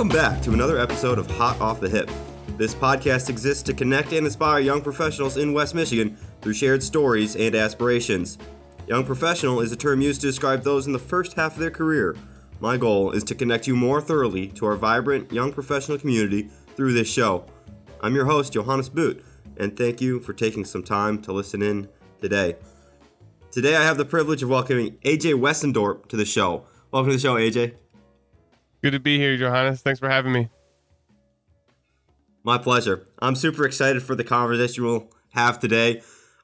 [0.00, 2.10] Welcome back to another episode of Hot Off the Hip.
[2.56, 7.36] This podcast exists to connect and inspire young professionals in West Michigan through shared stories
[7.36, 8.38] and aspirations.
[8.86, 11.70] Young professional is a term used to describe those in the first half of their
[11.70, 12.16] career.
[12.60, 16.94] My goal is to connect you more thoroughly to our vibrant young professional community through
[16.94, 17.44] this show.
[18.00, 19.22] I'm your host, Johannes Boot,
[19.58, 21.90] and thank you for taking some time to listen in
[22.22, 22.56] today.
[23.50, 26.64] Today, I have the privilege of welcoming AJ Westendorp to the show.
[26.90, 27.74] Welcome to the show, AJ.
[28.82, 29.82] Good to be here, Johannes.
[29.82, 30.48] Thanks for having me.
[32.42, 33.06] My pleasure.
[33.18, 36.00] I'm super excited for the conversation we'll have today.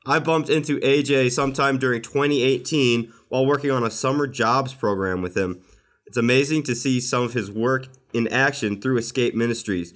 [0.07, 5.37] I bumped into AJ sometime during 2018 while working on a summer jobs program with
[5.37, 5.63] him.
[6.07, 9.95] It's amazing to see some of his work in action through Escape Ministries.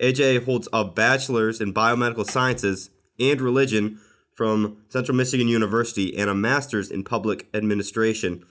[0.00, 4.00] AJ holds a bachelor's in biomedical sciences and religion
[4.32, 8.46] from Central Michigan University and a master's in public administration.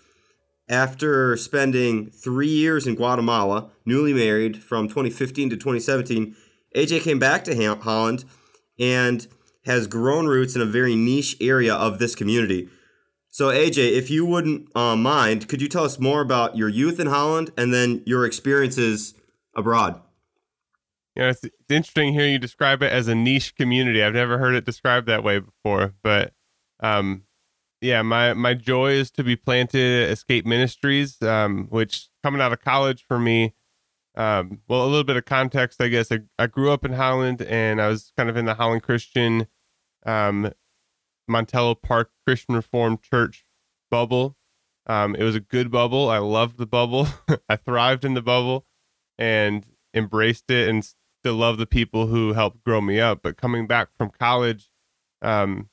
[0.69, 6.35] After spending three years in Guatemala, newly married from 2015 to 2017,
[6.75, 8.23] AJ came back to Holland
[8.79, 9.25] and
[9.65, 12.69] has grown roots in a very niche area of this community.
[13.31, 16.99] So, AJ, if you wouldn't uh, mind, could you tell us more about your youth
[16.99, 19.15] in Holland and then your experiences
[19.55, 19.99] abroad?
[21.15, 24.03] Yeah, it's, it's interesting hearing you describe it as a niche community.
[24.03, 26.33] I've never heard it described that way before, but
[26.79, 27.23] um,
[27.81, 32.61] yeah, my my joy is to be planted Escape Ministries, um, which coming out of
[32.61, 33.53] college for me.
[34.15, 36.11] Um, well, a little bit of context, I guess.
[36.11, 39.47] I, I grew up in Holland, and I was kind of in the Holland Christian,
[40.05, 40.51] um,
[41.29, 43.45] Montello Park Christian Reformed Church
[43.89, 44.35] bubble.
[44.87, 46.09] Um, it was a good bubble.
[46.09, 47.07] I loved the bubble.
[47.49, 48.65] I thrived in the bubble,
[49.17, 53.21] and embraced it, and still love the people who helped grow me up.
[53.23, 54.69] But coming back from college,
[55.21, 55.69] um,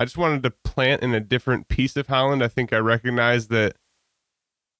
[0.00, 2.42] I just wanted to plant in a different piece of Holland.
[2.42, 3.76] I think I recognized that.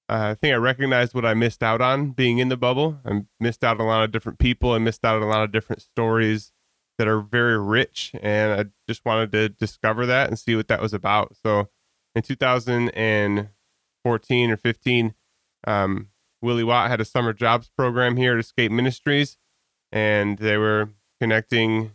[0.09, 2.97] Uh, I think I recognized what I missed out on being in the bubble.
[3.05, 4.71] I missed out on a lot of different people.
[4.71, 6.51] I missed out on a lot of different stories
[6.97, 10.81] that are very rich, and I just wanted to discover that and see what that
[10.81, 11.35] was about.
[11.45, 11.69] So,
[12.15, 15.13] in 2014 or 15,
[15.67, 16.07] um,
[16.41, 19.37] Willie Watt had a summer jobs program here at Escape Ministries,
[19.91, 20.89] and they were
[21.21, 21.91] connecting,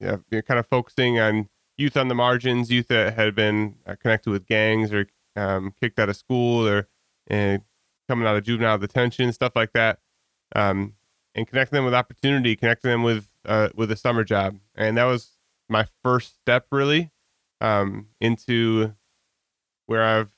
[0.00, 4.30] yeah, kind of focusing on youth on the margins, youth that had been uh, connected
[4.30, 5.06] with gangs or
[5.36, 6.88] um, kicked out of school or
[7.30, 7.58] uh,
[8.08, 9.98] coming out of juvenile detention, stuff like that,
[10.54, 10.94] um,
[11.34, 15.04] and connecting them with opportunity, connecting them with uh, with a summer job, and that
[15.04, 15.36] was
[15.68, 17.10] my first step really
[17.60, 18.94] um, into
[19.86, 20.30] where I've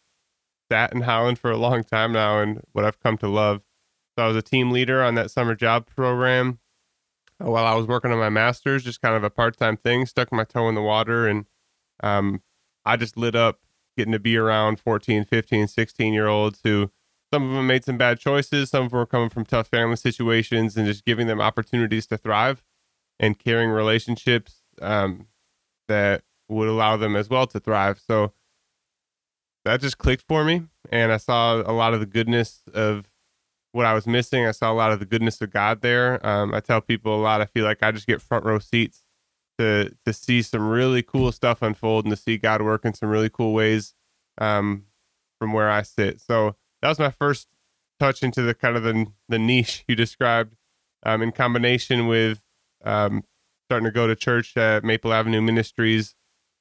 [0.70, 3.62] sat in Holland for a long time now and what I've come to love.
[4.16, 6.58] So I was a team leader on that summer job program
[7.38, 10.32] while I was working on my master's, just kind of a part time thing, stuck
[10.32, 11.26] my toe in the water.
[11.26, 11.46] And
[12.02, 12.42] um,
[12.84, 13.60] I just lit up
[13.96, 16.90] getting to be around 14, 15, 16 year olds who
[17.32, 18.70] some of them made some bad choices.
[18.70, 22.16] Some of them were coming from tough family situations and just giving them opportunities to
[22.16, 22.64] thrive
[23.20, 25.26] and caring relationships um,
[25.88, 28.00] that would allow them as well to thrive.
[28.04, 28.32] So
[29.64, 30.62] that just clicked for me.
[30.90, 33.10] And I saw a lot of the goodness of
[33.72, 34.46] what I was missing.
[34.46, 36.24] I saw a lot of the goodness of God there.
[36.26, 37.40] Um, I tell people a lot.
[37.40, 39.02] I feel like I just get front row seats
[39.58, 43.08] to to see some really cool stuff unfold and to see God work in some
[43.08, 43.94] really cool ways
[44.38, 44.84] um,
[45.38, 46.20] from where I sit.
[46.20, 47.48] So that was my first
[47.98, 50.56] touch into the kind of the the niche you described,
[51.04, 52.42] um, in combination with
[52.84, 53.24] um,
[53.66, 56.14] starting to go to church at Maple Avenue Ministries,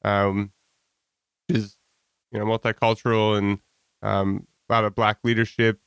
[0.03, 0.51] um,
[1.47, 1.77] is
[2.31, 3.59] you know multicultural and
[4.01, 5.79] um, a lot of black leadership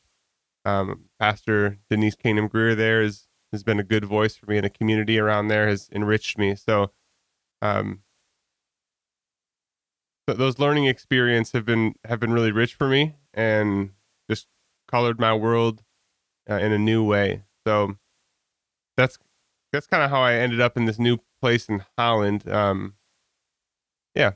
[0.64, 4.64] um, Pastor Denise Kingdom Grier there has has been a good voice for me, and
[4.64, 6.54] the community around there has enriched me.
[6.54, 6.92] So,
[7.60, 8.02] um,
[10.28, 13.90] so those learning experience have been have been really rich for me, and
[14.30, 14.46] just
[14.88, 15.82] colored my world
[16.48, 17.42] uh, in a new way.
[17.66, 17.96] So
[18.96, 19.18] that's
[19.72, 22.48] that's kind of how I ended up in this new place in Holland.
[22.48, 22.94] Um,
[24.14, 24.32] yeah,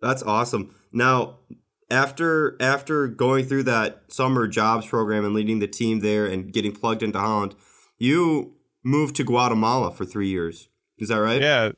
[0.00, 0.74] that's awesome.
[0.92, 1.36] Now,
[1.90, 6.72] after after going through that summer jobs program and leading the team there and getting
[6.72, 7.54] plugged into Holland,
[7.98, 10.68] you moved to Guatemala for three years.
[10.98, 11.40] Is that right?
[11.40, 11.72] Yeah,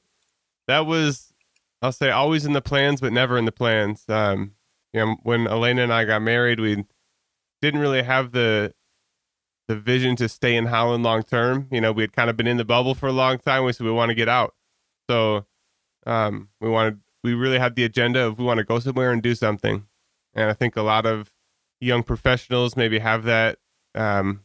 [0.67, 1.33] that was
[1.81, 4.05] I'll say always in the plans, but never in the plans.
[4.09, 4.53] Um,
[4.93, 6.85] you know, when Elena and I got married, we
[7.61, 8.75] didn't really have the
[9.69, 11.69] the vision to stay in Holland long term.
[11.71, 13.65] You know, we had kind of been in the bubble for a long time.
[13.65, 14.55] We said we want to get out,
[15.09, 15.47] so
[16.07, 19.23] um, we wanted we really had the agenda of we want to go somewhere and
[19.23, 19.87] do something.
[20.35, 21.33] And I think a lot of
[21.81, 23.59] young professionals maybe have that
[23.95, 24.45] um,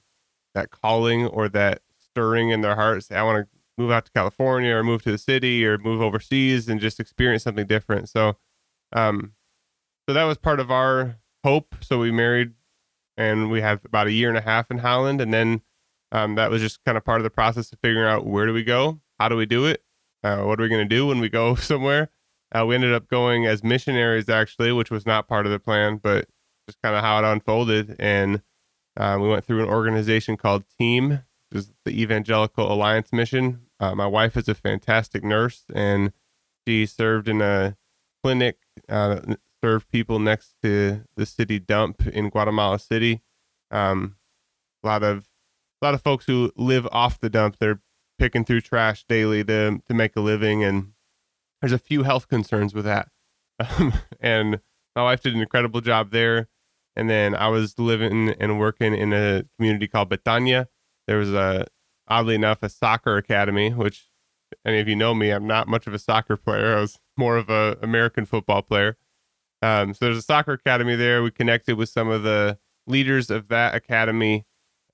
[0.54, 3.12] that calling or that stirring in their hearts.
[3.12, 6.68] I want to move out to California or move to the city or move overseas
[6.68, 8.10] and just experience something different.
[8.10, 8.38] So,
[8.92, 9.34] um,
[10.08, 11.76] so that was part of our hope.
[11.82, 12.54] So we married
[13.16, 15.62] and we have about a year and a half in Holland, and then
[16.12, 18.54] um, that was just kind of part of the process of figuring out where do
[18.54, 19.84] we go, how do we do it,
[20.24, 22.10] uh, what are we going to do when we go somewhere.
[22.54, 25.98] Uh, we ended up going as missionaries actually, which was not part of the plan,
[25.98, 26.28] but
[26.68, 27.96] just kind of how it unfolded.
[28.00, 28.42] And
[28.96, 33.62] uh, we went through an organization called Team, which is the Evangelical Alliance Mission.
[33.80, 36.12] Uh, my wife is a fantastic nurse, and
[36.68, 37.78] she served in a
[38.24, 38.58] clinic,
[38.90, 39.20] uh,
[39.64, 43.22] served people next to the city dump in Guatemala City.
[43.72, 44.16] Um,
[44.84, 45.28] a lot of
[45.82, 47.58] a lot of folks who live off the dump.
[47.60, 47.82] They're
[48.18, 50.94] picking through trash daily to to make a living, and
[51.62, 53.10] there's a few health concerns with that.
[53.80, 54.60] Um, and
[54.96, 56.48] my wife did an incredible job there.
[56.96, 60.68] And then I was living and working in a community called Betania.
[61.08, 61.66] There was a,
[62.08, 64.10] oddly enough, a soccer academy, which
[64.66, 66.78] any of you know me, I'm not much of a soccer player.
[66.78, 68.98] I was more of a American football player.
[69.62, 71.24] Um, so there's a soccer academy there.
[71.24, 74.46] We connected with some of the leaders of that academy,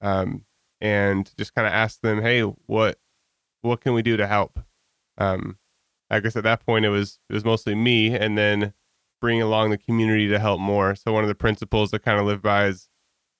[0.02, 0.46] um,
[0.82, 3.00] and just kind of asked them, "Hey, what
[3.62, 4.60] what can we do to help?"
[5.18, 5.58] Um,
[6.10, 8.74] I guess at that point it was it was mostly me, and then
[9.22, 10.96] bringing along the community to help more.
[10.96, 12.90] So one of the principles that kind of live by is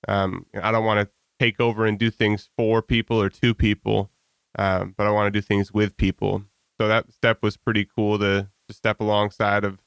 [0.08, 4.10] um, I don't want to take over and do things for people or to people,
[4.58, 6.44] um, but I want to do things with people.
[6.80, 9.78] So that step was pretty cool to to step alongside of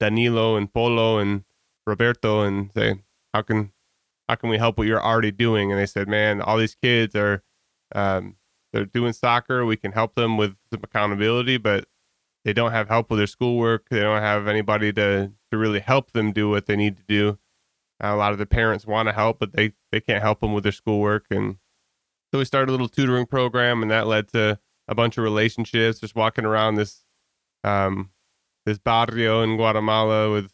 [0.00, 1.44] Danilo and Polo and
[1.86, 2.96] Roberto and say,
[3.32, 3.72] how can
[4.28, 5.70] how can we help what you're already doing?
[5.70, 7.42] And they said, man, all these kids are
[7.94, 8.36] um,
[8.72, 9.64] they're doing soccer.
[9.64, 11.86] We can help them with some accountability, but
[12.46, 13.88] they don't have help with their schoolwork.
[13.90, 17.38] They don't have anybody to to really help them do what they need to do.
[18.02, 20.54] Uh, a lot of the parents want to help, but they they can't help them
[20.54, 21.26] with their schoolwork.
[21.28, 21.56] And
[22.30, 25.98] so we started a little tutoring program, and that led to a bunch of relationships.
[25.98, 27.04] Just walking around this
[27.64, 28.10] um,
[28.64, 30.52] this barrio in Guatemala with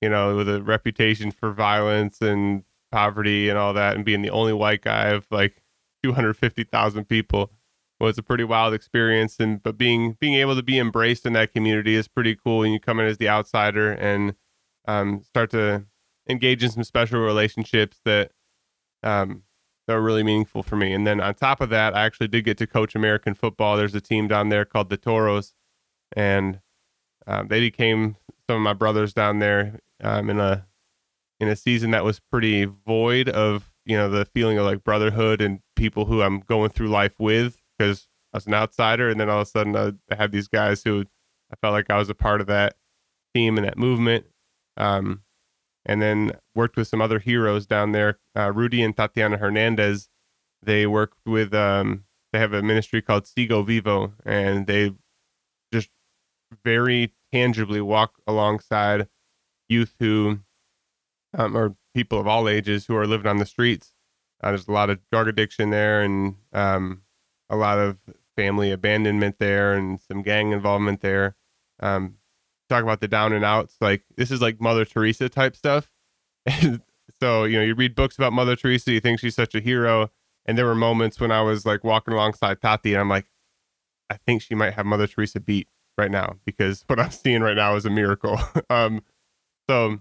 [0.00, 4.30] you know with a reputation for violence and poverty and all that, and being the
[4.30, 5.62] only white guy of like
[6.02, 7.50] 250,000 people
[8.00, 11.52] was a pretty wild experience and but being being able to be embraced in that
[11.52, 14.34] community is pretty cool and you come in as the outsider and
[14.86, 15.84] um, start to
[16.28, 18.30] engage in some special relationships that
[19.02, 19.42] um,
[19.86, 20.92] that are really meaningful for me.
[20.92, 23.76] And then on top of that i actually did get to coach american football.
[23.76, 25.54] There's a team down there called the toros
[26.16, 26.60] and
[27.26, 28.16] um, they became
[28.48, 30.66] some of my brothers down there um, in a
[31.40, 35.40] in a season that was pretty void of you know the feeling of like brotherhood
[35.40, 39.30] and people who i'm going through life with because I was an outsider, and then
[39.30, 41.04] all of a sudden I had these guys who
[41.52, 42.76] I felt like I was a part of that
[43.34, 44.26] team and that movement.
[44.76, 45.22] Um,
[45.86, 50.08] and then worked with some other heroes down there, uh, Rudy and Tatiana Hernandez.
[50.62, 54.92] They worked with um, they have a ministry called Sigo Vivo, and they
[55.72, 55.88] just
[56.64, 59.08] very tangibly walk alongside
[59.68, 60.40] youth who
[61.36, 63.94] um, or people of all ages who are living on the streets.
[64.42, 67.02] Uh, there's a lot of drug addiction there, and um,
[67.50, 67.98] a lot of
[68.36, 71.36] family abandonment there and some gang involvement there.
[71.80, 72.18] Um,
[72.68, 73.76] talk about the down and outs.
[73.80, 75.90] Like this is like Mother Teresa type stuff.
[76.46, 76.80] And
[77.20, 80.10] so you know, you read books about Mother Teresa, you think she's such a hero,
[80.46, 83.26] and there were moments when I was like walking alongside Tati, and I'm like,
[84.08, 87.56] I think she might have Mother Teresa beat right now because what I'm seeing right
[87.56, 88.38] now is a miracle.
[88.70, 89.02] um,
[89.68, 89.98] so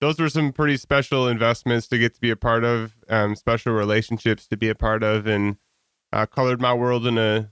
[0.00, 3.72] those were some pretty special investments to get to be a part of, um, special
[3.72, 5.56] relationships to be a part of, and
[6.12, 7.50] uh, colored my world in a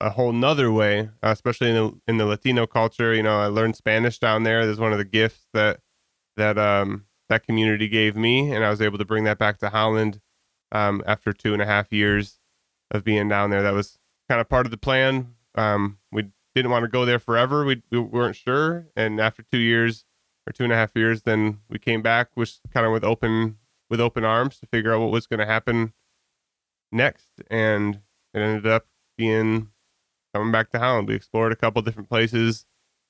[0.00, 3.14] a whole nother way, uh, especially in the in the Latino culture.
[3.14, 4.66] You know, I learned Spanish down there.
[4.66, 5.80] That's one of the gifts that
[6.36, 9.70] that um that community gave me, and I was able to bring that back to
[9.70, 10.20] Holland
[10.72, 12.38] um, after two and a half years
[12.90, 13.62] of being down there.
[13.62, 15.34] That was kind of part of the plan.
[15.54, 17.64] Um, we didn't want to go there forever.
[17.64, 20.04] We, we weren't sure, and after two years
[20.46, 23.58] or two and a half years, then we came back, was kind of with open
[23.88, 25.92] with open arms to figure out what was going to happen
[26.92, 28.00] next, and
[28.34, 29.68] it ended up being
[30.34, 31.08] coming back to Holland.
[31.08, 32.66] We explored a couple different places,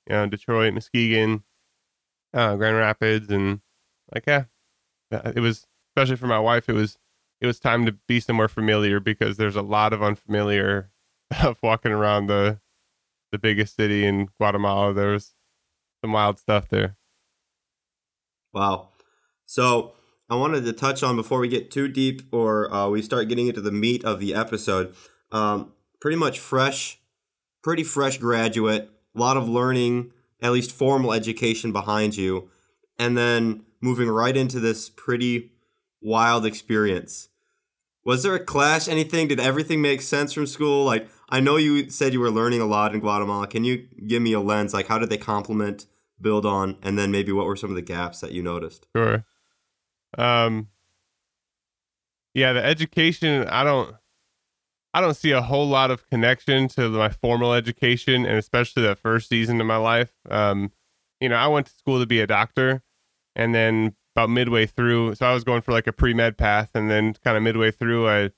[0.07, 1.43] you know, Detroit, Muskegon,
[2.33, 3.61] uh, Grand Rapids, and
[4.13, 4.45] like yeah,
[5.11, 6.69] it was especially for my wife.
[6.69, 6.97] It was
[7.41, 10.91] it was time to be somewhere familiar because there's a lot of unfamiliar
[11.33, 12.59] stuff walking around the
[13.31, 14.93] the biggest city in Guatemala.
[14.93, 15.33] There was
[16.01, 16.95] some wild stuff there.
[18.53, 18.89] Wow.
[19.45, 19.93] So
[20.29, 23.47] I wanted to touch on before we get too deep or uh, we start getting
[23.47, 24.93] into the meat of the episode.
[25.31, 26.99] Um, pretty much fresh,
[27.63, 32.49] pretty fresh graduate, a lot of learning, at least formal education behind you,
[32.99, 35.51] and then moving right into this pretty
[36.01, 37.29] wild experience.
[38.03, 38.87] Was there a clash?
[38.87, 39.27] Anything?
[39.27, 40.85] Did everything make sense from school?
[40.85, 43.47] Like, I know you said you were learning a lot in Guatemala.
[43.47, 44.73] Can you give me a lens?
[44.73, 45.87] Like, how did they complement,
[46.21, 48.87] build on, and then maybe what were some of the gaps that you noticed?
[48.95, 49.25] Sure.
[50.17, 50.69] Um,
[52.33, 53.95] yeah, the education, I don't,
[54.93, 58.95] I don't see a whole lot of connection to my formal education, and especially the
[58.95, 60.13] first season of my life.
[60.29, 60.71] Um,
[61.19, 62.83] you know, I went to school to be a doctor,
[63.35, 66.71] and then about midway through, so I was going for like a pre med path,
[66.73, 68.31] and then kind of midway through, I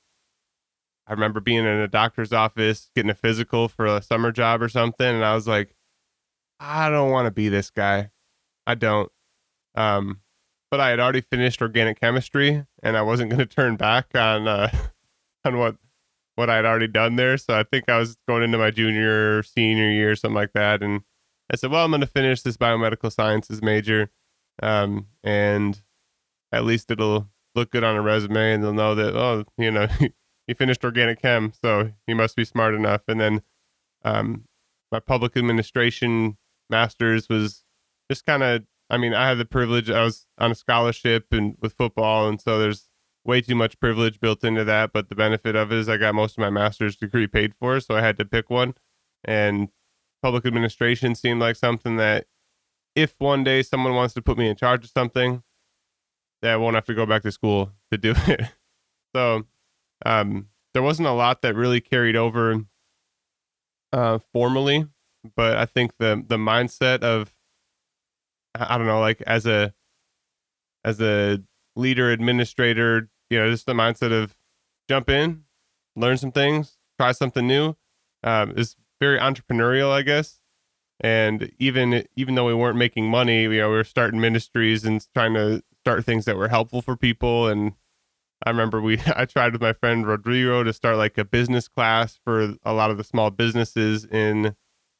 [1.09, 4.69] I remember being in a doctor's office, getting a physical for a summer job or
[4.69, 5.75] something, and I was like,
[6.59, 8.12] I don't want to be this guy.
[8.67, 9.12] I don't.
[9.74, 10.21] Um,
[10.71, 14.47] but I had already finished organic chemistry, and I wasn't going to turn back on
[14.47, 14.69] uh,
[15.45, 15.77] on what
[16.35, 17.38] what I had already done there.
[17.38, 21.01] So I think I was going into my junior, senior year, something like that, and
[21.51, 24.11] I said, "Well, I'm going to finish this biomedical sciences major,
[24.61, 25.81] um, and
[26.51, 29.88] at least it'll look good on a resume, and they'll know that oh, you know,
[30.47, 33.41] he finished organic chem, so he must be smart enough." And then
[34.03, 34.45] um,
[34.91, 36.38] my public administration
[36.69, 37.63] master's was
[38.09, 39.89] just kind of I mean, I had the privilege.
[39.89, 42.89] I was on a scholarship and with football, and so there's
[43.24, 44.91] way too much privilege built into that.
[44.93, 47.79] But the benefit of it is I got most of my master's degree paid for,
[47.79, 48.74] so I had to pick one.
[49.24, 49.69] And
[50.22, 52.25] public administration seemed like something that,
[52.96, 55.43] if one day someone wants to put me in charge of something,
[56.41, 58.41] that I won't have to go back to school to do it.
[59.15, 59.46] so,
[60.05, 62.65] um, there wasn't a lot that really carried over
[63.93, 64.88] uh, formally,
[65.36, 67.34] but I think the the mindset of
[68.55, 69.73] I don't know, like as a
[70.83, 71.41] as a
[71.75, 74.35] leader, administrator, you know, just the mindset of
[74.87, 75.43] jump in,
[75.95, 77.75] learn some things, try something new.
[78.23, 80.39] Um, is very entrepreneurial, I guess.
[80.99, 85.05] And even even though we weren't making money, you know, we were starting ministries and
[85.13, 87.47] trying to start things that were helpful for people.
[87.47, 87.73] And
[88.45, 92.19] I remember we I tried with my friend Rodrigo to start like a business class
[92.25, 94.55] for a lot of the small businesses in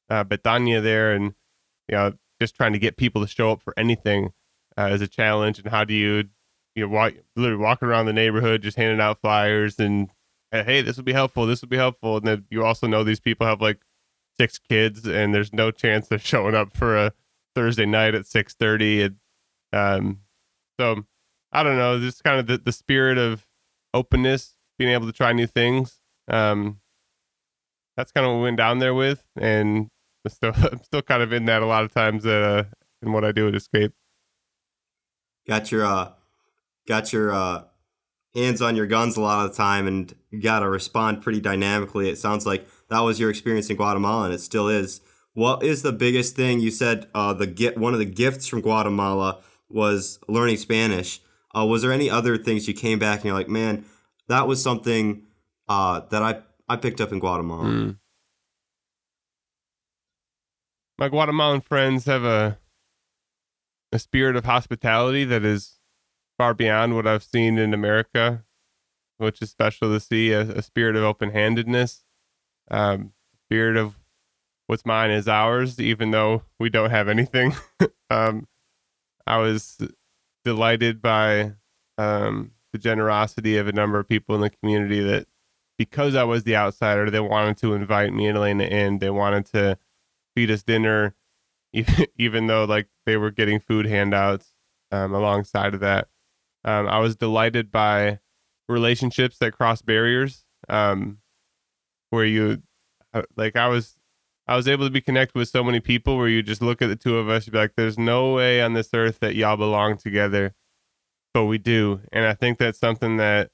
[0.10, 1.34] uh, Betania there, and
[1.90, 4.32] you know just trying to get people to show up for anything
[4.78, 5.60] uh, is a challenge.
[5.60, 6.26] And how do you,
[6.76, 10.10] you know, walk, literally walk around the neighborhood just handing out flyers and,
[10.52, 11.46] hey, this would be helpful.
[11.46, 12.18] This would be helpful.
[12.18, 13.82] And then you also know these people have like
[14.40, 17.14] six kids and there's no chance they're showing up for a
[17.56, 19.02] Thursday night at 630.
[19.04, 19.16] And,
[19.74, 20.20] um,
[20.80, 21.04] so
[21.52, 23.46] I don't know, just kind of the, the spirit of
[23.94, 26.00] openness, being able to try new things.
[26.30, 26.80] Um,
[27.98, 29.26] that's kind of what we went down there with.
[29.36, 29.90] And
[30.26, 32.64] I'm still I'm still kind of in that a lot of times uh,
[33.02, 33.94] in what I do at Escape.
[35.48, 36.12] Got your uh,
[36.88, 37.64] got your uh,
[38.36, 41.40] hands on your guns a lot of the time, and you got to respond pretty
[41.40, 42.10] dynamically.
[42.10, 45.02] It sounds like that was your experience in Guatemala, and it still is.
[45.34, 47.08] What is the biggest thing you said?
[47.14, 51.22] Uh, the get one of the gifts from Guatemala was learning Spanish.
[51.56, 53.86] Uh, was there any other things you came back and you're like, man,
[54.28, 55.24] that was something
[55.68, 57.66] uh, that I I picked up in Guatemala.
[57.66, 57.99] Mm
[61.00, 62.60] my Guatemalan friends have a
[63.92, 65.80] a spirit of hospitality that is
[66.38, 68.44] far beyond what I've seen in America,
[69.18, 72.04] which is special to see a, a spirit of open handedness,
[72.70, 73.14] um,
[73.48, 73.96] spirit of
[74.68, 77.56] what's mine is ours, even though we don't have anything.
[78.12, 78.48] um,
[79.26, 79.80] I was
[80.46, 81.54] delighted by
[81.98, 85.26] um, the generosity of a number of people in the community that
[85.80, 89.00] because I was the outsider, they wanted to invite me and Elena in.
[89.00, 89.80] They wanted to
[90.40, 91.14] feed us dinner,
[92.18, 94.54] even though like they were getting food handouts
[94.90, 96.08] um, alongside of that.
[96.64, 98.20] Um, I was delighted by
[98.70, 101.18] relationships that cross barriers, um,
[102.12, 102.62] where you
[103.14, 103.98] uh, like I was
[104.48, 106.88] I was able to be connected with so many people where you just look at
[106.88, 109.58] the two of us, you'd be like, "There's no way on this earth that y'all
[109.58, 110.56] belong together,"
[111.34, 113.52] but we do, and I think that's something that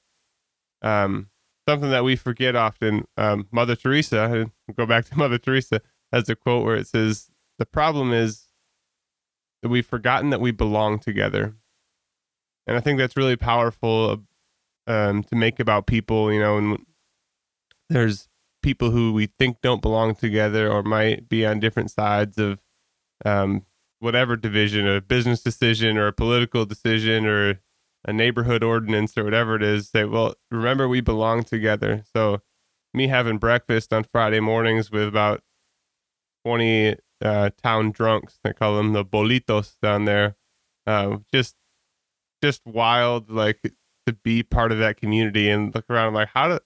[0.82, 1.30] um,
[1.68, 3.06] something that we forget often.
[3.16, 5.80] Um, Mother Teresa, go back to Mother Teresa
[6.16, 8.46] has a quote where it says, The problem is
[9.62, 11.54] that we've forgotten that we belong together.
[12.66, 14.24] And I think that's really powerful
[14.86, 16.78] um, to make about people, you know, and
[17.88, 18.28] there's
[18.62, 22.58] people who we think don't belong together or might be on different sides of
[23.24, 23.64] um,
[24.00, 27.60] whatever division, a business decision or a political decision or
[28.04, 29.88] a neighborhood ordinance or whatever it is.
[29.88, 32.02] Say, well, remember we belong together.
[32.14, 32.42] So,
[32.92, 35.42] me having breakfast on Friday mornings with about
[36.46, 38.38] 20 uh, town drunks.
[38.44, 40.36] They call them the bolitos down there.
[40.86, 41.56] Uh, just,
[42.40, 43.60] just wild, like
[44.06, 46.14] to be part of that community and look around.
[46.14, 46.58] like, how do,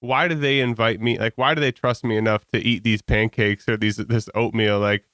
[0.00, 1.18] why do they invite me?
[1.18, 4.78] Like, why do they trust me enough to eat these pancakes or these this oatmeal?
[4.78, 5.04] Like,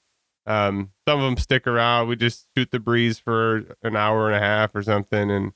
[0.46, 2.06] um, some of them stick around.
[2.06, 5.32] We just shoot the breeze for an hour and a half or something.
[5.32, 5.52] And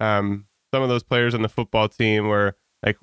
[0.00, 2.96] um, some of those players on the football team were like,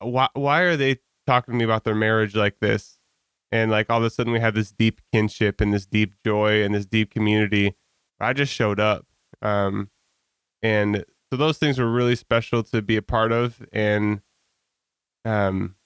[0.00, 2.97] why why are they talking to me about their marriage like this?
[3.50, 6.62] And like all of a sudden we have this deep kinship and this deep joy
[6.62, 7.74] and this deep community
[8.20, 9.06] i just showed up
[9.42, 9.90] um
[10.62, 14.22] and so those things were really special to be a part of, and
[15.24, 15.76] um,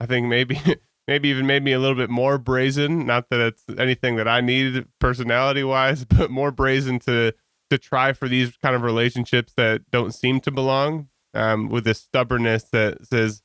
[0.00, 0.58] I think maybe
[1.08, 3.06] maybe even made me a little bit more brazen.
[3.06, 7.34] Not that it's anything that I needed personality wise, but more brazen to
[7.70, 11.08] to try for these kind of relationships that don't seem to belong.
[11.34, 13.42] Um, with this stubbornness that says,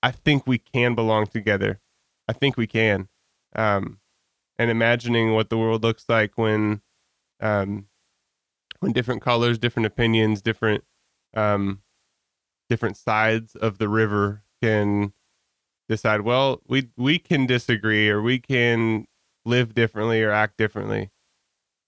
[0.00, 1.80] "I think we can belong together.
[2.28, 3.08] I think we can."
[3.54, 4.00] Um,
[4.58, 6.82] and imagining what the world looks like when
[7.40, 7.86] um,
[8.80, 10.84] when different colors, different opinions, different
[11.34, 11.82] um,
[12.68, 15.12] different sides of the river can
[15.88, 16.22] decide.
[16.22, 19.06] Well, we we can disagree, or we can
[19.44, 21.10] live differently, or act differently,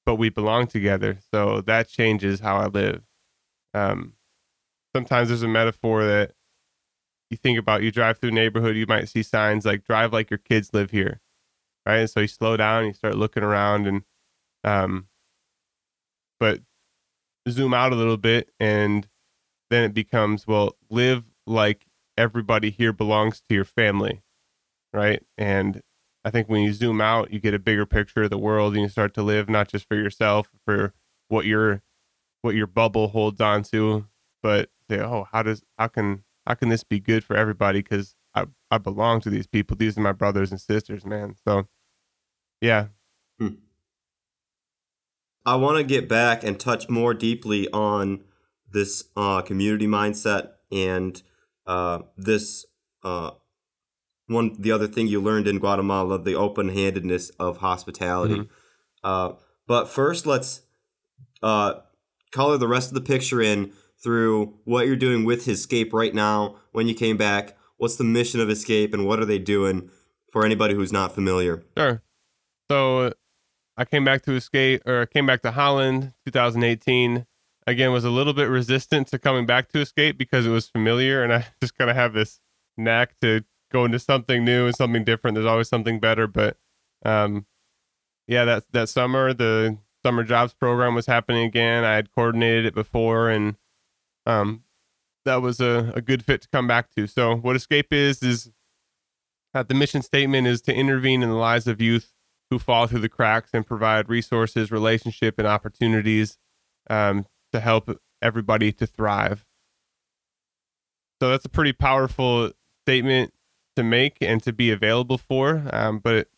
[0.06, 1.18] but we belong together.
[1.32, 3.02] So that changes how I live.
[3.74, 4.14] Um,
[4.94, 6.32] sometimes there's a metaphor that
[7.30, 7.82] you think about.
[7.82, 11.20] You drive through neighborhood, you might see signs like "Drive like your kids live here,"
[11.86, 11.98] right?
[11.98, 14.02] And so you slow down, you start looking around, and
[14.64, 15.08] um,
[16.40, 16.60] but
[17.48, 19.08] zoom out a little bit and
[19.70, 24.22] then it becomes well live like everybody here belongs to your family
[24.92, 25.82] right and
[26.24, 28.82] i think when you zoom out you get a bigger picture of the world and
[28.82, 30.92] you start to live not just for yourself for
[31.28, 31.82] what your
[32.42, 34.06] what your bubble holds on to
[34.42, 38.16] but say oh how does how can how can this be good for everybody because
[38.34, 41.68] I, I belong to these people these are my brothers and sisters man so
[42.60, 42.86] yeah
[43.38, 43.48] hmm.
[45.44, 48.24] I want to get back and touch more deeply on
[48.70, 51.20] this uh, community mindset and
[51.66, 52.66] uh, this
[53.02, 53.30] uh,
[54.26, 54.56] one.
[54.58, 58.34] The other thing you learned in Guatemala, the open handedness of hospitality.
[58.34, 58.52] Mm-hmm.
[59.02, 59.32] Uh,
[59.66, 60.62] but first, let's
[61.42, 61.74] uh,
[62.30, 66.56] color the rest of the picture in through what you're doing with Escape right now.
[66.72, 69.90] When you came back, what's the mission of Escape, and what are they doing
[70.30, 71.62] for anybody who's not familiar?
[71.76, 72.02] Sure.
[72.70, 73.12] So
[73.76, 77.26] I came back to Escape or I came back to Holland 2018.
[77.66, 81.22] Again, was a little bit resistant to coming back to Escape because it was familiar,
[81.22, 82.40] and I just kind of have this
[82.76, 85.34] knack to go into something new and something different.
[85.34, 86.56] There's always something better, but
[87.04, 87.46] um,
[88.26, 91.84] yeah, that that summer the summer jobs program was happening again.
[91.84, 93.56] I had coordinated it before, and
[94.28, 94.62] um,
[95.24, 97.06] that was a, a good fit to come back to.
[97.06, 98.50] So, what Escape is is
[99.54, 102.12] that the mission statement is to intervene in the lives of youth
[102.50, 106.38] who fall through the cracks and provide resources, relationship, and opportunities
[106.88, 107.90] um, to help
[108.22, 109.44] everybody to thrive.
[111.20, 112.52] So that's a pretty powerful
[112.84, 113.32] statement
[113.76, 115.64] to make and to be available for.
[115.72, 116.28] Um, but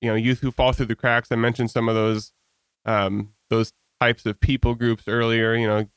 [0.00, 1.28] you know, youth who fall through the cracks.
[1.30, 2.32] I mentioned some of those
[2.84, 5.54] um, those types of people groups earlier.
[5.54, 5.88] You know,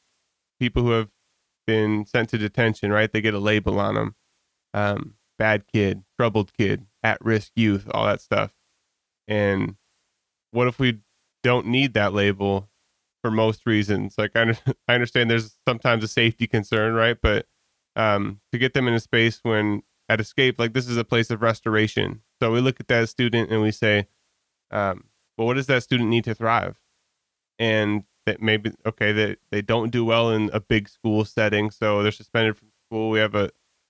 [0.60, 1.10] people who have
[1.66, 2.92] been sent to detention.
[2.92, 3.12] Right?
[3.12, 4.16] They get a label on them.
[4.74, 8.54] Um, bad kid, troubled kid, at risk youth, all that stuff.
[9.28, 9.76] And
[10.52, 11.00] what if we
[11.44, 12.70] don't need that label
[13.22, 14.16] for most reasons?
[14.18, 17.18] Like I, I understand there's sometimes a safety concern, right?
[17.22, 17.46] But
[17.96, 21.30] um, to get them in a space when at Escape, like this is a place
[21.30, 22.22] of restoration.
[22.42, 24.08] So we look at that student and we say,
[24.72, 26.80] um, what does that student need to thrive?
[27.60, 31.72] And that maybe okay that they, they don't do well in a big school setting,
[31.72, 33.10] so they're suspended from school.
[33.10, 33.50] We have a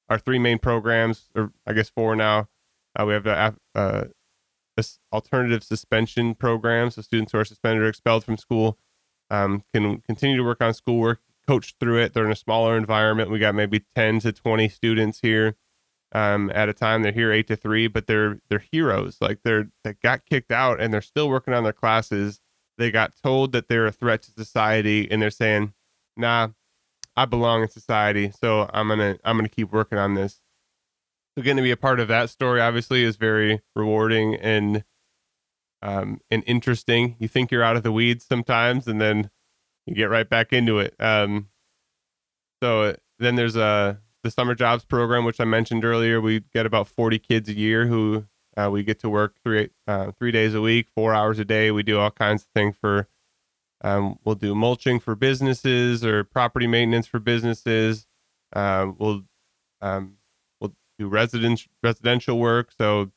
[0.10, 2.48] our three main programs, or I guess four now.
[2.98, 4.06] Uh, we have the uh,
[5.12, 6.90] alternative suspension program.
[6.92, 8.78] So students who are suspended or expelled from school
[9.30, 12.14] um, can continue to work on schoolwork, coach through it.
[12.14, 13.30] They're in a smaller environment.
[13.30, 15.56] We got maybe 10 to 20 students here
[16.14, 17.04] um, at a time.
[17.04, 19.18] They're here eight to three, but they're they're heroes.
[19.20, 22.42] Like they're they got kicked out and they're still working on their classes.
[22.78, 25.74] They got told that they're a threat to society, and they're saying,
[26.16, 26.50] "Nah,
[27.16, 30.42] I belong in society, so I'm gonna I'm gonna keep working on this."
[31.36, 34.84] So getting to be a part of that story obviously is very rewarding and
[35.82, 37.16] um, and interesting.
[37.20, 39.30] You think you're out of the weeds sometimes, and then
[39.86, 40.96] you get right back into it.
[41.00, 41.50] Um,
[42.62, 46.20] so uh, then there's a uh, the summer jobs program, which I mentioned earlier.
[46.20, 48.26] We get about 40 kids a year who
[48.58, 51.72] uh, we get to work three uh, three days a week, four hours a day.
[51.72, 53.08] We do all kinds of things for.
[53.82, 58.08] Um, we'll do mulching for businesses or property maintenance for businesses.
[58.52, 59.22] Uh, we'll
[59.82, 60.18] um,
[60.98, 63.12] do residence residential work, so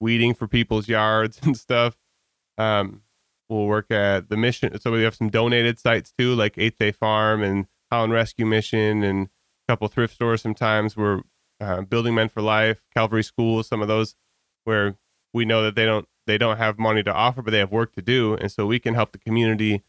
[0.00, 1.96] weeding for people's yards and stuff.
[2.58, 3.02] Um,
[3.48, 4.78] we'll work at the mission.
[4.80, 9.02] So we have some donated sites too, like Eighth Day Farm and Holland Rescue Mission,
[9.02, 10.42] and a couple thrift stores.
[10.42, 11.22] Sometimes we're
[11.60, 14.14] uh, Building Men for Life, Calvary School, some of those
[14.64, 14.96] where
[15.32, 17.92] we know that they don't they don't have money to offer, but they have work
[17.94, 19.82] to do, and so we can help the community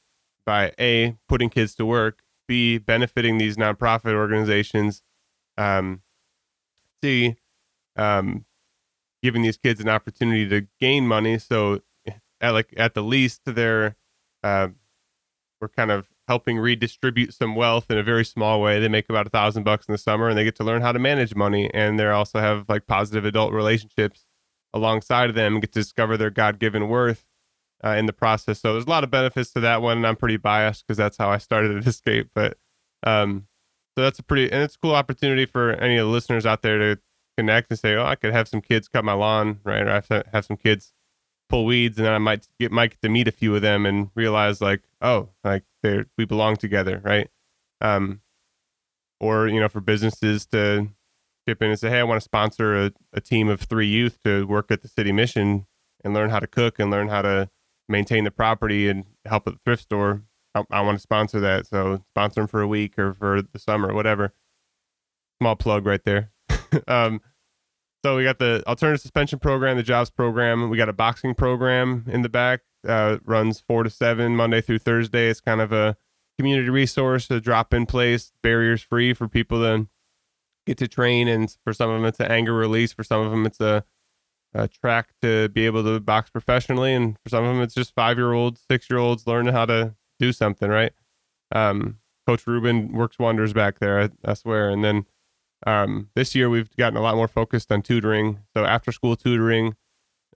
[0.46, 5.02] by a putting kids to work, b benefiting these nonprofit organizations,
[5.58, 6.02] um,
[7.02, 7.36] see
[7.96, 8.46] um,
[9.24, 11.40] giving these kids an opportunity to gain money.
[11.40, 11.82] So
[12.42, 13.96] at like at the least, they're
[14.44, 14.70] uh,
[15.60, 18.80] we're kind of helping redistribute some wealth in a very small way.
[18.80, 20.92] They make about a thousand bucks in the summer and they get to learn how
[20.92, 21.72] to manage money.
[21.74, 24.25] And they also have like positive adult relationships
[24.76, 27.26] alongside of them and get to discover their God given worth
[27.84, 28.60] uh, in the process.
[28.60, 29.98] So there's a lot of benefits to that one.
[29.98, 32.30] And I'm pretty biased because that's how I started at Escape.
[32.36, 32.58] But
[33.04, 33.48] um,
[33.98, 36.62] so that's a pretty, and it's a cool opportunity for any of the listeners out
[36.62, 37.02] there to
[37.38, 39.88] connect and say, oh, I could have some kids cut my lawn, right?
[39.88, 40.94] Or I have, to have some kids
[41.48, 44.10] pull weeds and then I might get get to meet a few of them and
[44.16, 47.30] realize like, oh, like they we belong together, right?
[47.82, 48.22] Um,
[49.20, 50.90] or you know, for businesses to
[51.48, 54.18] chip in and say, hey, I want to sponsor a, a team of three youth
[54.24, 55.68] to work at the city mission
[56.04, 57.50] and learn how to cook and learn how to
[57.88, 60.24] maintain the property and help at the thrift store.
[60.54, 63.60] I, I want to sponsor that, so sponsor them for a week or for the
[63.60, 64.34] summer, whatever.
[65.42, 66.32] Small plug right there.
[66.88, 67.22] um,
[68.04, 70.70] so we got the alternative suspension program, the jobs program.
[70.70, 72.62] We got a boxing program in the back.
[72.88, 75.28] Uh, runs four to seven Monday through Thursday.
[75.28, 75.98] It's kind of a
[76.38, 79.88] community resource, a drop in place, barriers free for people to
[80.66, 81.28] get to train.
[81.28, 82.94] And for some of them, it's an anger release.
[82.94, 83.84] For some of them, it's a,
[84.54, 86.94] a track to be able to box professionally.
[86.94, 89.66] And for some of them, it's just five year olds, six year olds learning how
[89.66, 90.94] to do something, right?
[91.54, 94.70] Um, Coach Ruben works wonders back there, I, I swear.
[94.70, 95.06] And then
[95.68, 98.40] um, this year, we've gotten a lot more focused on tutoring.
[98.56, 99.76] So after school tutoring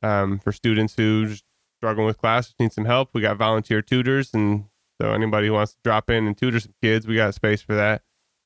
[0.03, 1.33] um, for students who
[1.79, 3.09] struggling with classes, need some help.
[3.13, 4.65] We got volunteer tutors, and
[5.01, 7.73] so anybody who wants to drop in and tutor some kids, we got space for
[7.75, 8.01] that.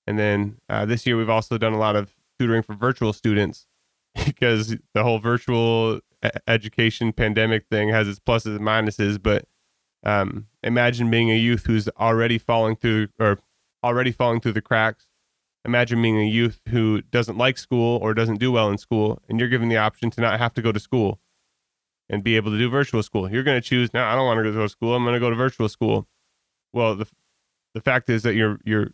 [0.05, 3.67] And then uh, this year, we've also done a lot of tutoring for virtual students
[4.25, 5.99] because the whole virtual
[6.47, 9.21] education pandemic thing has its pluses and minuses.
[9.21, 9.45] But
[10.03, 13.39] um, imagine being a youth who's already falling through or
[13.83, 15.07] already falling through the cracks
[15.65, 19.39] imagine being a youth who doesn't like school or doesn't do well in school, and
[19.39, 21.19] you're given the option to not have to go to school
[22.09, 23.31] and be able to do virtual school.
[23.31, 24.93] You're going to choose, no, I don't want to go to school.
[24.93, 26.07] I'm going to go to virtual school.
[26.73, 27.07] Well, the,
[27.73, 28.91] the fact is that you're, you're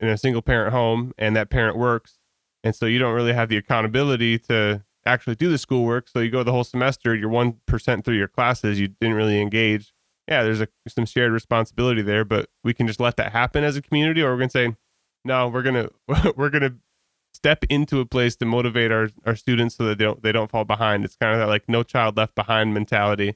[0.00, 2.18] in a single parent home and that parent works.
[2.64, 6.08] And so you don't really have the accountability to actually do the schoolwork.
[6.08, 9.92] So you go the whole semester, you're 1% through your classes, you didn't really engage.
[10.28, 13.76] Yeah, there's a, some shared responsibility there, but we can just let that happen as
[13.76, 14.76] a community, or we're going to say,
[15.26, 15.88] no, we're gonna
[16.36, 16.76] we're gonna
[17.34, 20.50] step into a place to motivate our, our students so that they don't they don't
[20.50, 21.04] fall behind.
[21.04, 23.34] It's kind of that like no child left behind mentality.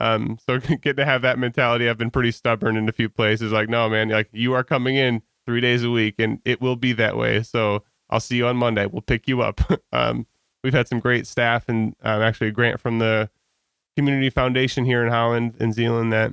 [0.00, 1.88] Um, so get to have that mentality.
[1.88, 3.50] I've been pretty stubborn in a few places.
[3.50, 6.76] Like, no, man, like you are coming in three days a week, and it will
[6.76, 7.42] be that way.
[7.42, 8.86] So I'll see you on Monday.
[8.86, 9.60] We'll pick you up.
[9.92, 10.26] um,
[10.62, 13.30] we've had some great staff, and um, actually a grant from the
[13.96, 16.32] community foundation here in Holland and Zeeland that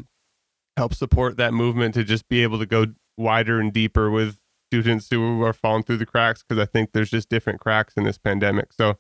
[0.78, 2.86] helps support that movement to just be able to go
[3.18, 4.40] wider and deeper with
[4.72, 8.04] students who are falling through the cracks because I think there's just different cracks in
[8.04, 8.72] this pandemic.
[8.72, 8.98] So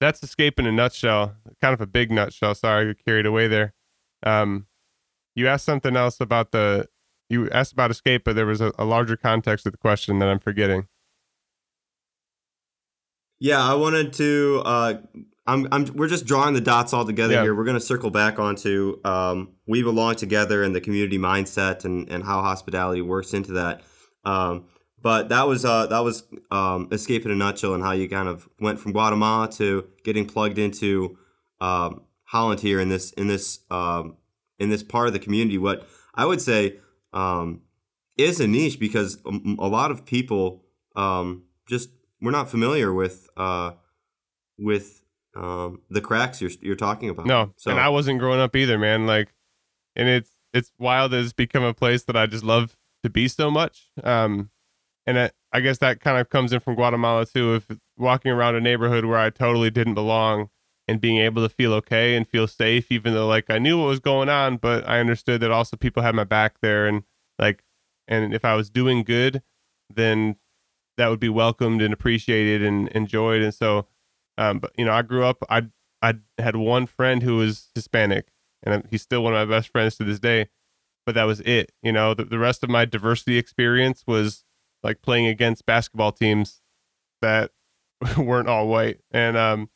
[0.00, 2.54] that's escape in a nutshell, kind of a big nutshell.
[2.54, 3.74] Sorry, I got carried away there.
[4.24, 4.66] Um,
[5.36, 6.88] you asked something else about the
[7.30, 10.28] you asked about escape, but there was a, a larger context of the question that
[10.28, 10.88] I'm forgetting.
[13.38, 14.62] Yeah, I wanted to.
[14.64, 14.94] Uh,
[15.46, 15.86] I'm, I'm.
[15.94, 17.42] We're just drawing the dots all together Yeah.
[17.42, 17.54] here.
[17.54, 22.08] We're going to circle back onto um, we belong together and the community mindset and
[22.10, 23.82] and how hospitality works into that.
[24.24, 24.66] Um,
[25.00, 28.28] but that was uh, that was um, escape in a nutshell and how you kind
[28.28, 31.16] of went from Guatemala to getting plugged into
[31.60, 34.18] um, Holland here in this in this um,
[34.58, 35.56] in this part of the community.
[35.56, 36.78] What I would say
[37.12, 37.62] um,
[38.16, 40.64] is a niche because a, a lot of people
[40.96, 43.72] um, just we're not familiar with uh,
[44.58, 45.02] with
[45.36, 47.26] um, the cracks you're you're talking about.
[47.26, 49.06] No, so and I wasn't growing up either, man.
[49.06, 49.32] Like,
[49.96, 53.28] and it's it's wild that it's become a place that I just love to be
[53.28, 53.90] so much.
[54.02, 54.50] Um,
[55.06, 57.54] and I, I guess that kind of comes in from Guatemala too.
[57.54, 60.50] If walking around a neighborhood where I totally didn't belong
[60.90, 63.86] and being able to feel okay and feel safe, even though like I knew what
[63.86, 67.04] was going on, but I understood that also people had my back there and
[67.38, 67.62] like,
[68.08, 69.42] and if I was doing good,
[69.88, 70.36] then
[70.96, 73.40] that would be welcomed and appreciated and enjoyed.
[73.40, 73.86] And so,
[74.36, 75.68] um, but you know, I grew up, I,
[76.02, 78.26] I had one friend who was Hispanic
[78.64, 80.48] and he's still one of my best friends to this day
[81.06, 81.72] but that was it.
[81.82, 84.44] You know, the, the rest of my diversity experience was
[84.82, 86.60] like playing against basketball teams
[87.22, 87.52] that
[88.18, 89.00] weren't all white.
[89.10, 89.70] And, um,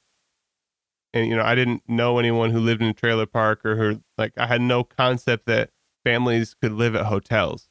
[1.15, 4.03] and, you know, I didn't know anyone who lived in a trailer park or who,
[4.19, 5.71] like, I had no concept that
[6.03, 7.69] families could live at hotels.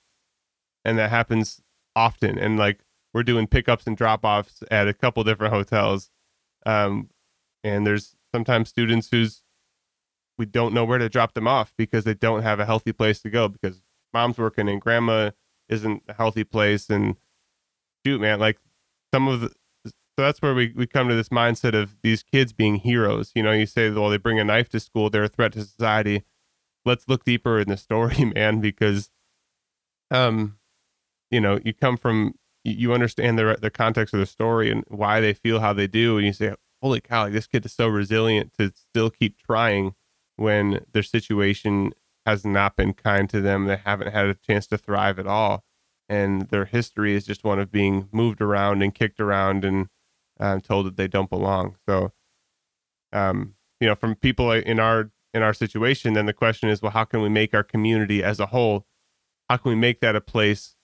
[0.86, 1.62] And that happens
[1.94, 2.40] often.
[2.40, 2.80] And, like,
[3.14, 6.10] we're doing pickups and drop offs at a couple different hotels.
[6.66, 7.10] Um,
[7.66, 9.44] and there's sometimes students who's
[10.38, 13.22] we don't know where to drop them off because they don't have a healthy place
[13.22, 13.82] to go because
[14.14, 15.30] mom's working and grandma
[15.70, 17.18] isn't a healthy place and
[18.04, 18.58] shoot man like
[19.14, 19.52] some of the
[20.18, 23.44] so that's where we, we come to this mindset of these kids being heroes you
[23.44, 26.24] know you say well they bring a knife to school they're a threat to society
[26.86, 29.10] let's look deeper in the story man because
[30.12, 30.58] um,
[31.32, 35.20] you know, you come from you understand the the context of the story and why
[35.20, 37.24] they feel how they do, and you say, "Holy cow!
[37.24, 39.96] Like this kid is so resilient to still keep trying
[40.36, 41.92] when their situation
[42.26, 43.66] has not been kind to them.
[43.66, 45.64] They haven't had a chance to thrive at all,
[46.08, 49.88] and their history is just one of being moved around and kicked around and
[50.44, 52.12] uh, told that they don't belong." So,
[53.12, 56.92] um, you know, from people in our in our situation, then the question is, well,
[56.92, 58.86] how can we make our community as a whole?
[59.50, 60.76] How can we make that a place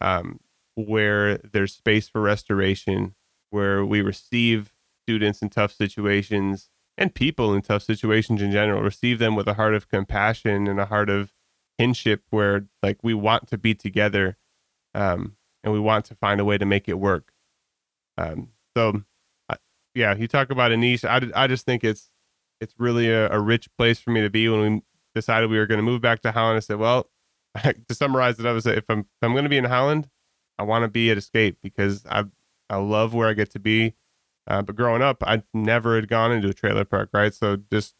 [0.00, 0.40] um,
[0.74, 3.14] where there's space for restoration,
[3.50, 4.72] where we receive
[5.06, 9.54] students in tough situations and people in tough situations in general, receive them with a
[9.54, 11.32] heart of compassion and a heart of
[11.78, 14.36] kinship, where like we want to be together,
[14.94, 17.32] um, and we want to find a way to make it work.
[18.18, 19.02] Um, so,
[19.94, 21.04] yeah, you talk about a niche.
[21.04, 22.10] I, I just think it's
[22.60, 24.48] it's really a, a rich place for me to be.
[24.48, 24.82] When we
[25.14, 27.10] decided we were going to move back to Holland, I said, well,
[27.62, 30.08] to summarize it, I was if I'm if I'm going to be in Holland,
[30.58, 32.24] I want to be at Escape because I
[32.70, 33.94] I love where I get to be.
[34.46, 37.32] Uh, but growing up, I never had gone into a trailer park, right?
[37.32, 37.94] So just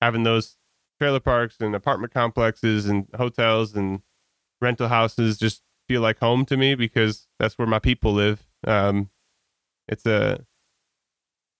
[0.00, 0.56] having those
[0.98, 4.02] trailer parks and apartment complexes and hotels and
[4.60, 8.44] rental houses just feel like home to me because that's where my people live.
[8.66, 9.10] Um,
[9.88, 10.44] it's a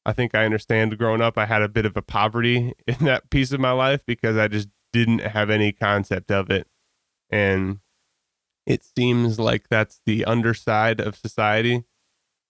[0.09, 3.29] I think I understand growing up, I had a bit of a poverty in that
[3.29, 6.67] piece of my life because I just didn't have any concept of it.
[7.31, 7.81] And
[8.67, 11.85] it seems like that's the underside of society,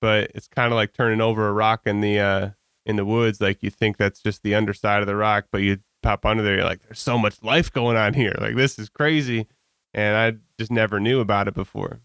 [0.00, 2.50] but it's kind of like turning over a rock in the, uh,
[2.86, 3.40] in the woods.
[3.40, 6.58] Like you think that's just the underside of the rock, but you pop under there,
[6.58, 8.36] you're like, there's so much life going on here.
[8.40, 9.48] Like this is crazy.
[9.92, 12.02] And I just never knew about it before.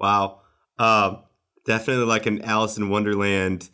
[0.00, 0.40] Wow.
[0.78, 1.18] Um,
[1.68, 3.68] definitely like an Alice in Wonderland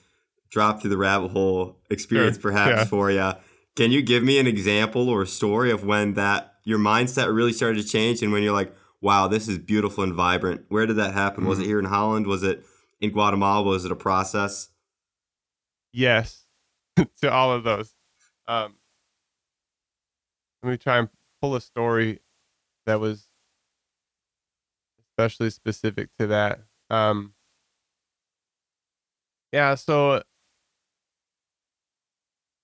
[0.51, 2.43] drop through the rabbit hole experience, sure.
[2.51, 2.85] perhaps yeah.
[2.85, 3.33] for you.
[3.77, 7.53] Can you give me an example or a story of when that your mindset really
[7.53, 10.65] started to change and when you're like, wow, this is beautiful and vibrant?
[10.69, 11.43] Where did that happen?
[11.43, 11.49] Mm-hmm.
[11.49, 11.69] Was it mm-hmm.
[11.71, 12.27] here in Holland?
[12.27, 12.67] Was it
[13.01, 13.63] in Guatemala?
[13.63, 14.69] Was it a process?
[15.93, 16.45] Yes,
[16.97, 17.95] to all of those.
[18.49, 18.75] Um,
[20.65, 21.09] let me try and
[21.41, 22.21] pull a story
[22.87, 23.29] that was
[25.13, 26.61] especially specific to that.
[26.91, 27.34] Um,
[29.55, 30.21] yeah, so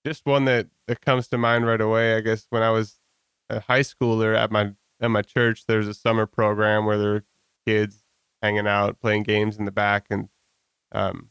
[0.05, 2.17] just one that that comes to mind right away.
[2.17, 2.99] I guess when I was
[3.49, 7.25] a high schooler at my at my church, there's a summer program where there are
[7.65, 8.03] kids
[8.41, 10.27] hanging out, playing games in the back, and
[10.91, 11.29] um,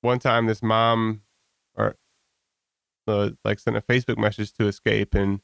[0.00, 1.22] one time this mom
[1.76, 1.94] or
[3.06, 5.40] uh, like sent a Facebook message to Escape and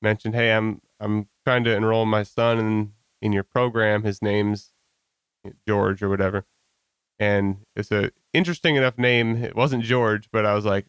[0.00, 4.04] mentioned, "Hey, I'm I'm trying to enroll my son in in your program.
[4.04, 4.72] His name's
[5.66, 6.44] George or whatever."
[7.18, 9.42] And it's a interesting enough name.
[9.42, 10.86] It wasn't George, but I was like,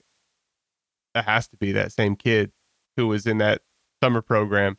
[1.15, 2.51] that has to be that same kid
[2.97, 3.61] who was in that
[4.03, 4.77] summer program.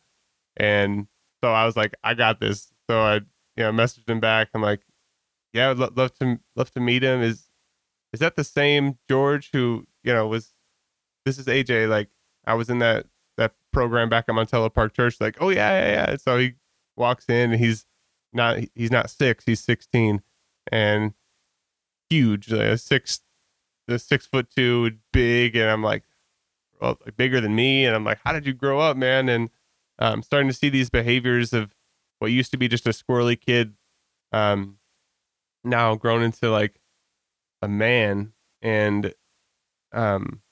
[0.56, 1.08] And
[1.42, 2.72] so I was like, I got this.
[2.88, 4.48] So I, you know, messaged him back.
[4.54, 4.80] I'm like,
[5.52, 7.22] yeah, I'd lo- love to love to meet him.
[7.22, 7.50] Is
[8.12, 10.54] is that the same George who you know was?
[11.24, 11.88] This is AJ.
[11.88, 12.08] Like
[12.46, 15.20] I was in that that program back at Montello Park Church.
[15.20, 16.16] Like, oh yeah, yeah, yeah.
[16.16, 16.54] So he
[16.96, 17.86] walks in and he's
[18.32, 20.22] not he's not six, he's sixteen,
[20.70, 21.14] and
[22.10, 23.20] huge, like a six,
[23.86, 26.04] the six foot two, big, and I'm like,
[26.80, 29.28] well, bigger than me, and I'm like, how did you grow up, man?
[29.28, 29.50] And
[29.98, 31.74] I'm um, starting to see these behaviors of
[32.18, 33.74] what used to be just a squirrely kid,
[34.32, 34.78] um,
[35.62, 36.80] now grown into like
[37.62, 39.14] a man, and
[39.92, 40.42] um,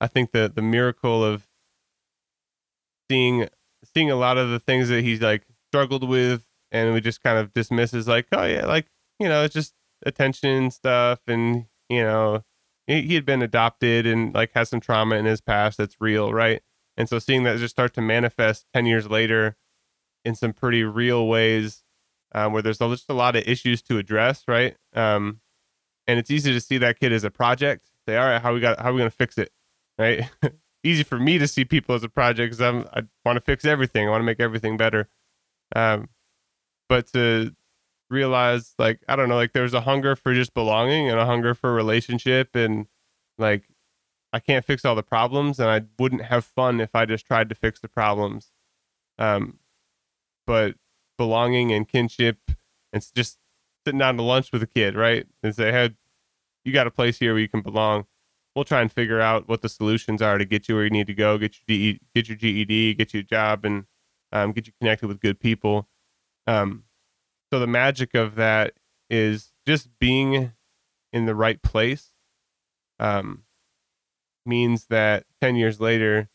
[0.00, 1.46] I think the the miracle of
[3.10, 3.48] seeing
[3.94, 7.38] seeing a lot of the things that he's like struggled with and we just kind
[7.38, 8.86] of dismisses like oh yeah like
[9.20, 9.74] you know it's just
[10.06, 12.42] attention stuff and you know
[12.86, 16.62] he, had been adopted and like has some trauma in his past that's real right?
[16.96, 19.56] And so seeing that just start to manifest 10 years later
[20.24, 21.82] in some pretty real ways
[22.32, 24.76] um, where there's just a lot of issues to address right?
[24.94, 25.40] Um,
[26.06, 27.90] and it's easy to see that kid as a project.
[28.08, 29.50] Say all right how we got how we to fix it?
[29.98, 30.30] Right?
[30.84, 34.06] Easy for me to see people as a project because i want to fix everything.
[34.06, 35.08] I want to make everything better.
[35.74, 36.10] Um,
[36.88, 37.56] but to
[38.10, 41.54] realized like I don't know, like there's a hunger for just belonging and a hunger
[41.54, 42.86] for relationship and
[43.38, 43.64] like
[44.32, 47.48] I can't fix all the problems and I wouldn't have fun if I just tried
[47.48, 48.52] to fix the problems.
[49.18, 49.58] Um
[50.46, 50.76] but
[51.18, 52.38] belonging and kinship
[52.92, 53.38] and just
[53.84, 55.26] sitting down to lunch with a kid, right?
[55.42, 55.96] And say, Hey,
[56.64, 58.06] you got a place here where you can belong.
[58.54, 61.06] We'll try and figure out what the solutions are to get you where you need
[61.08, 63.84] to go, get your GED, get your GED, get you a job and
[64.32, 65.88] um, get you connected with good people.
[66.46, 66.84] Um,
[67.52, 68.74] so the magic of that
[69.08, 70.52] is just being
[71.12, 72.12] in the right place
[72.98, 73.44] um,
[74.44, 76.28] means that 10 years later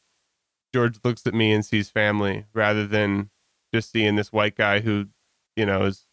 [0.73, 3.29] george looks at me and sees family rather than
[3.73, 5.07] just seeing this white guy who,
[5.55, 6.05] you know, is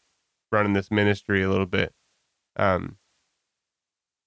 [0.53, 1.93] running this ministry a little bit.
[2.57, 2.97] Um,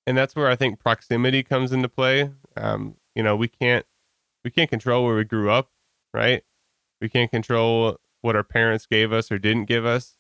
[0.06, 2.32] and that's where I think proximity comes into play.
[2.58, 3.86] Um, you know, we can't
[4.44, 5.70] we can't control where we grew up,
[6.14, 6.44] right?
[7.00, 10.18] We can't control what our parents gave us or didn't give us,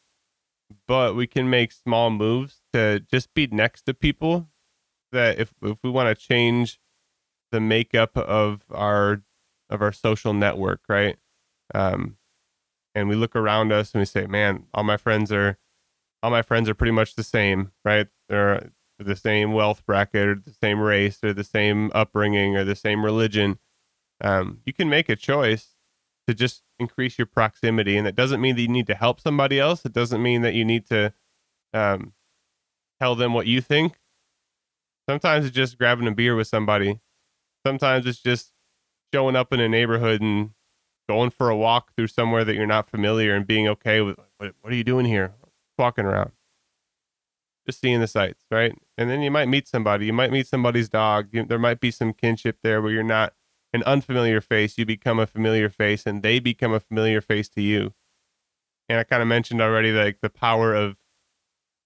[0.88, 4.50] but we can make small moves to just be next to people
[5.12, 6.80] that if if we want to change
[7.52, 9.22] the makeup of our
[9.70, 11.18] of our social network, right?
[11.74, 12.18] Um,
[12.94, 15.58] and we look around us and we say, "Man, all my friends are
[16.24, 18.08] all my friends are pretty much the same, right?
[18.30, 22.76] They're the same wealth bracket or the same race or the same upbringing or the
[22.76, 23.60] same religion."
[24.22, 25.76] Um, you can make a choice
[26.28, 29.60] to just increase your proximity, and that doesn't mean that you need to help somebody
[29.60, 29.86] else.
[29.86, 31.14] It doesn't mean that you need to
[31.74, 32.14] um,
[33.00, 34.00] tell them what you think.
[35.10, 37.00] Sometimes it's just grabbing a beer with somebody.
[37.66, 38.54] Sometimes it's just
[39.14, 40.52] showing up in a neighborhood and
[41.10, 44.54] going for a walk through somewhere that you're not familiar and being okay with what,
[44.62, 45.34] what are you doing here?
[45.78, 46.32] Walking around.
[47.66, 48.74] Just seeing the sights, right?
[48.98, 50.06] And then you might meet somebody.
[50.06, 51.28] You might meet somebody's dog.
[51.32, 53.34] You, there might be some kinship there where you're not
[53.74, 54.78] an unfamiliar face.
[54.78, 57.94] You become a familiar face and they become a familiar face to you.
[58.90, 60.98] And I kind of mentioned already like the power of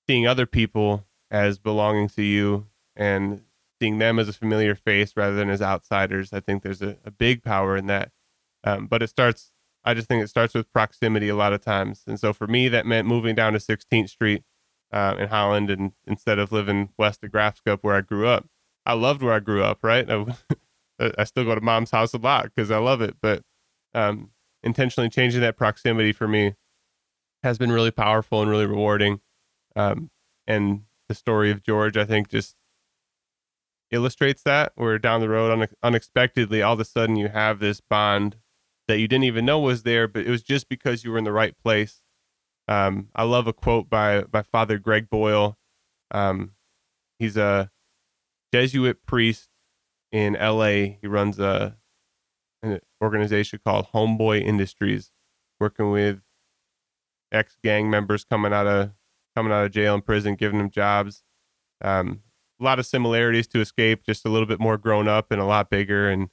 [0.07, 3.41] seeing other people as belonging to you and
[3.79, 6.33] seeing them as a familiar face rather than as outsiders.
[6.33, 8.11] I think there's a, a big power in that.
[8.63, 9.51] Um, but it starts,
[9.83, 12.03] I just think it starts with proximity a lot of times.
[12.07, 14.43] And so for me, that meant moving down to 16th Street
[14.91, 18.47] uh, in Holland and instead of living west of Graafschap where I grew up.
[18.85, 20.09] I loved where I grew up, right?
[20.09, 20.25] I,
[20.99, 23.17] I still go to mom's house a lot because I love it.
[23.21, 23.41] But
[23.93, 24.31] um,
[24.63, 26.55] intentionally changing that proximity for me
[27.43, 29.21] has been really powerful and really rewarding.
[29.75, 30.09] Um,
[30.47, 32.55] and the story of George, I think, just
[33.91, 34.71] illustrates that.
[34.75, 38.37] Where down the road, une- unexpectedly, all of a sudden you have this bond
[38.87, 41.23] that you didn't even know was there, but it was just because you were in
[41.23, 42.01] the right place.
[42.67, 45.57] Um, I love a quote by by Father Greg Boyle.
[46.11, 46.51] Um,
[47.19, 47.69] he's a
[48.51, 49.49] Jesuit priest
[50.15, 50.95] in LA.
[51.01, 51.75] He runs a
[52.63, 55.11] an organization called Homeboy Industries,
[55.59, 56.21] working with
[57.33, 58.91] ex gang members coming out of
[59.35, 61.23] coming out of jail and prison, giving them jobs.
[61.81, 62.21] Um,
[62.61, 65.45] a lot of similarities to Escape, just a little bit more grown up and a
[65.45, 66.09] lot bigger.
[66.09, 66.29] And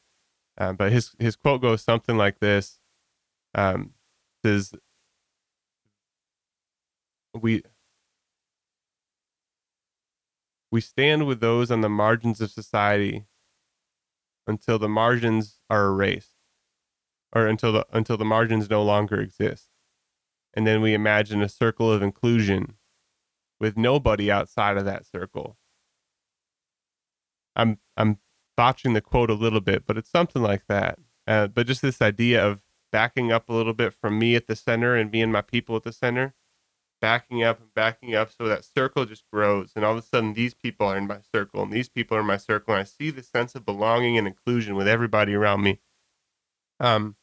[0.57, 2.79] uh, but his his quote goes something like this:
[3.55, 3.95] um,
[4.45, 4.75] "Says
[7.35, 7.63] we."
[10.71, 13.27] We stand with those on the margins of society
[14.47, 16.35] until the margins are erased
[17.35, 19.69] or until the until the margins no longer exist.
[20.55, 22.75] And then we imagine a circle of inclusion
[23.59, 25.57] with nobody outside of that circle.
[27.57, 28.19] I'm I'm
[28.57, 30.99] botching the quote a little bit, but it's something like that.
[31.27, 34.57] Uh, but just this idea of backing up a little bit from me at the
[34.57, 36.35] center and me and my people at the center,
[37.03, 39.73] backing up and backing up so that circle just grows.
[39.75, 42.21] And all of a sudden, these people are in my circle and these people are
[42.21, 42.73] in my circle.
[42.73, 45.81] And I see the sense of belonging and inclusion with everybody around me.
[46.81, 47.17] Um,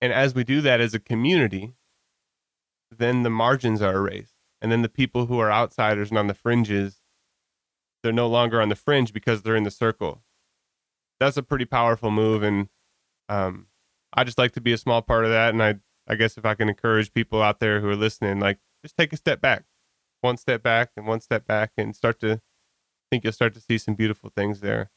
[0.00, 1.74] and as we do that as a community,
[2.90, 4.34] then the margins are erased.
[4.60, 7.02] And then the people who are outsiders and on the fringes,
[8.02, 10.22] they're no longer on the fringe because they're in the circle.
[11.20, 12.42] That's a pretty powerful move.
[12.42, 12.68] And
[13.28, 13.66] um,
[14.14, 15.52] I just like to be a small part of that.
[15.52, 15.74] And I,
[16.06, 19.12] I guess if I can encourage people out there who are listening, like just take
[19.12, 19.64] a step back,
[20.20, 22.40] one step back and one step back and start to I
[23.10, 24.90] think you'll start to see some beautiful things there.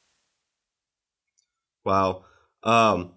[1.86, 2.24] Wow.
[2.64, 3.12] Um,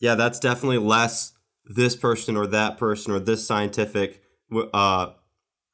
[0.00, 1.32] yeah, that's definitely less
[1.64, 4.22] this person or that person or this scientific
[4.72, 5.10] uh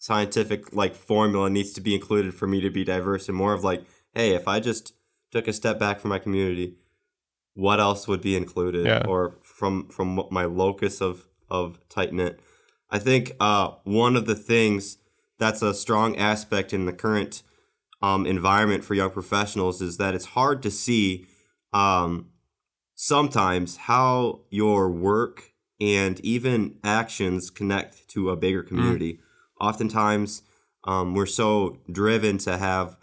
[0.01, 3.63] scientific like formula needs to be included for me to be diverse and more of
[3.63, 4.93] like, hey, if I just
[5.31, 6.77] took a step back from my community,
[7.55, 9.05] what else would be included Yeah.
[9.07, 12.41] or from from my locus of of tight knit.
[12.95, 14.99] I think uh, one of the things
[15.41, 17.43] that's a strong aspect in the current
[18.01, 21.27] um, environment for young professionals is that it's hard to see
[21.73, 22.29] um,
[22.95, 29.19] sometimes how your work and even actions connect to a bigger community.
[29.61, 30.43] Oftentimes,
[30.85, 32.97] um, we're so driven to have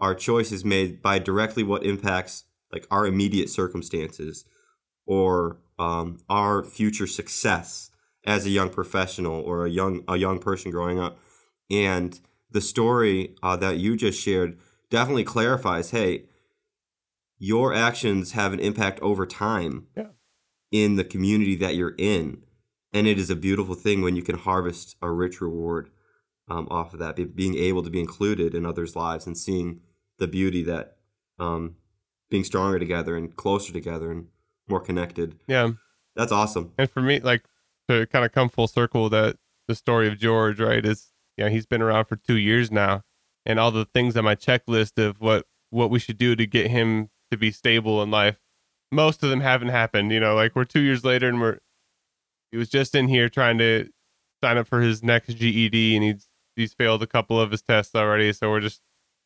[0.00, 4.44] our choices made by directly what impacts like our immediate circumstances
[5.06, 7.92] or um, our future success
[8.28, 11.18] as a young professional or a young a young person growing up.
[11.70, 12.20] And
[12.50, 14.58] the story uh, that you just shared
[14.90, 16.24] definitely clarifies, hey,
[17.38, 20.08] your actions have an impact over time Yeah.
[20.70, 22.42] in the community that you're in,
[22.92, 25.90] and it is a beautiful thing when you can harvest a rich reward
[26.48, 29.80] um, off of that, be, being able to be included in others' lives and seeing
[30.18, 30.96] the beauty that
[31.38, 31.76] um,
[32.30, 34.26] being stronger together and closer together and
[34.68, 35.38] more connected.
[35.46, 35.72] Yeah.
[36.16, 36.72] That's awesome.
[36.78, 37.44] And for me, like
[37.88, 39.36] to kind of come full circle that
[39.66, 43.02] the story of George, right, is you know, he's been around for two years now,
[43.46, 46.70] and all the things on my checklist of what what we should do to get
[46.70, 48.38] him to be stable in life,
[48.90, 50.12] most of them haven't happened.
[50.12, 51.58] You know, like we're two years later and we're
[52.50, 53.90] he was just in here trying to
[54.42, 57.94] sign up for his next GED, and he's he's failed a couple of his tests
[57.94, 58.32] already.
[58.32, 58.80] So we're just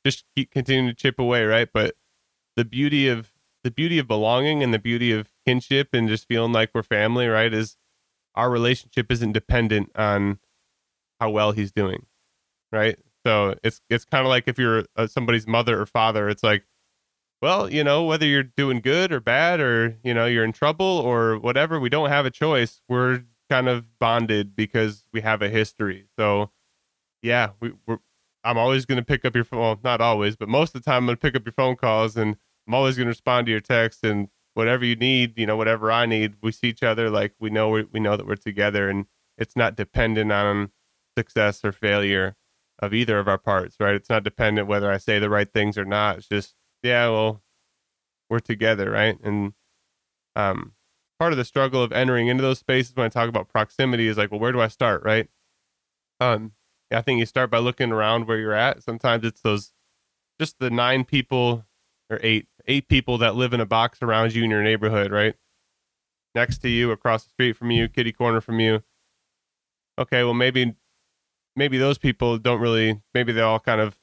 [0.04, 1.68] just keep continuing to chip away, right?
[1.72, 1.94] But
[2.56, 3.32] the beauty of
[3.64, 7.28] the beauty of belonging and the beauty of kinship and just feeling like we're family,
[7.28, 7.52] right?
[7.54, 7.76] Is
[8.34, 10.38] our relationship isn't dependent on
[11.20, 12.06] how well he's doing,
[12.70, 12.98] right?
[13.24, 16.64] So it's it's kind of like if you're uh, somebody's mother or father, it's like,
[17.40, 20.86] well, you know, whether you're doing good or bad, or you know, you're in trouble
[20.86, 22.80] or whatever, we don't have a choice.
[22.88, 26.08] We're kind of bonded because we have a history.
[26.18, 26.50] So,
[27.22, 27.98] yeah, we, we're.
[28.44, 29.60] I'm always going to pick up your phone.
[29.60, 31.76] Well, not always, but most of the time, I'm going to pick up your phone
[31.76, 35.38] calls, and I'm always going to respond to your text and whatever you need.
[35.38, 38.16] You know, whatever I need, we see each other like we know we we know
[38.16, 39.06] that we're together, and
[39.38, 40.70] it's not dependent on
[41.16, 42.36] success or failure
[42.78, 43.94] of either of our parts, right?
[43.94, 46.18] It's not dependent whether I say the right things or not.
[46.18, 47.42] It's just, yeah, well,
[48.28, 49.18] we're together, right?
[49.22, 49.52] And
[50.34, 50.72] um,
[51.18, 54.16] part of the struggle of entering into those spaces when I talk about proximity is
[54.18, 55.28] like, well, where do I start, right?
[56.18, 56.52] Um,
[56.90, 58.82] I think you start by looking around where you're at.
[58.82, 59.72] Sometimes it's those,
[60.40, 61.64] just the nine people
[62.10, 65.34] or eight, eight people that live in a box around you in your neighborhood, right?
[66.34, 68.82] Next to you, across the street from you, kitty corner from you.
[69.98, 70.74] Okay, well, maybe
[71.56, 73.98] maybe those people don't really maybe they're all kind of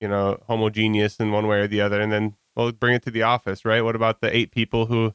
[0.00, 3.10] you know homogeneous in one way or the other and then well bring it to
[3.10, 5.14] the office right what about the eight people who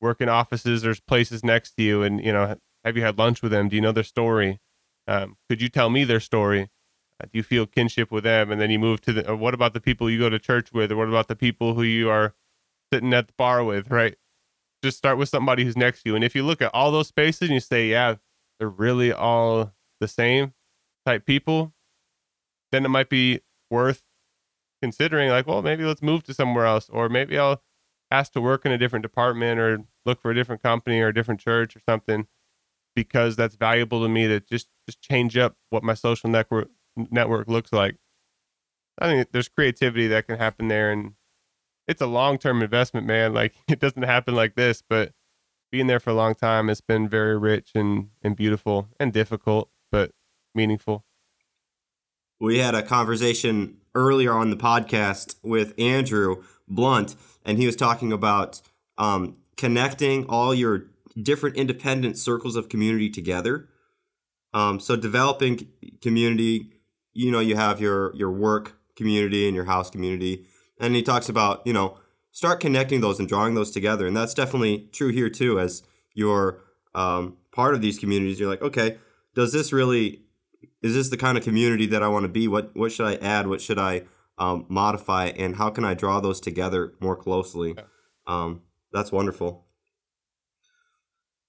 [0.00, 3.42] work in offices or places next to you and you know have you had lunch
[3.42, 4.60] with them do you know their story
[5.06, 6.68] um, could you tell me their story
[7.24, 9.80] do you feel kinship with them and then you move to the what about the
[9.80, 12.34] people you go to church with or what about the people who you are
[12.92, 14.16] sitting at the bar with right?
[14.82, 17.08] Just start with somebody who's next to you and if you look at all those
[17.08, 18.16] spaces and you say yeah
[18.58, 20.54] they're really all the same
[21.06, 21.72] type people,
[22.72, 23.40] then it might be
[23.70, 24.04] worth
[24.82, 27.62] considering like, well, maybe let's move to somewhere else, or maybe I'll
[28.10, 31.14] ask to work in a different department or look for a different company or a
[31.14, 32.26] different church or something
[32.94, 36.68] because that's valuable to me to just just change up what my social network
[37.10, 37.96] network looks like.
[38.98, 41.12] I think there's creativity that can happen there and
[41.86, 43.32] it's a long-term investment, man.
[43.32, 45.12] Like it doesn't happen like this, but
[45.70, 49.70] being there for a long time it's been very rich and and beautiful and difficult,
[49.90, 50.12] but
[50.54, 51.04] meaningful.
[52.40, 58.12] We had a conversation earlier on the podcast with Andrew Blunt, and he was talking
[58.12, 58.60] about
[58.96, 60.84] um, connecting all your
[61.20, 63.68] different independent circles of community together.
[64.54, 65.68] Um, so developing
[66.00, 66.72] community,
[67.12, 70.46] you know, you have your your work community and your house community,
[70.80, 71.98] and he talks about you know
[72.30, 75.58] start connecting those and drawing those together, and that's definitely true here too.
[75.58, 75.82] As
[76.14, 76.60] you're
[76.94, 78.98] um, part of these communities, you're like, okay,
[79.34, 80.22] does this really
[80.82, 82.48] is this the kind of community that I want to be?
[82.48, 83.46] What what should I add?
[83.46, 84.02] What should I
[84.38, 85.26] um, modify?
[85.26, 87.76] And how can I draw those together more closely?
[88.26, 89.66] Um, that's wonderful.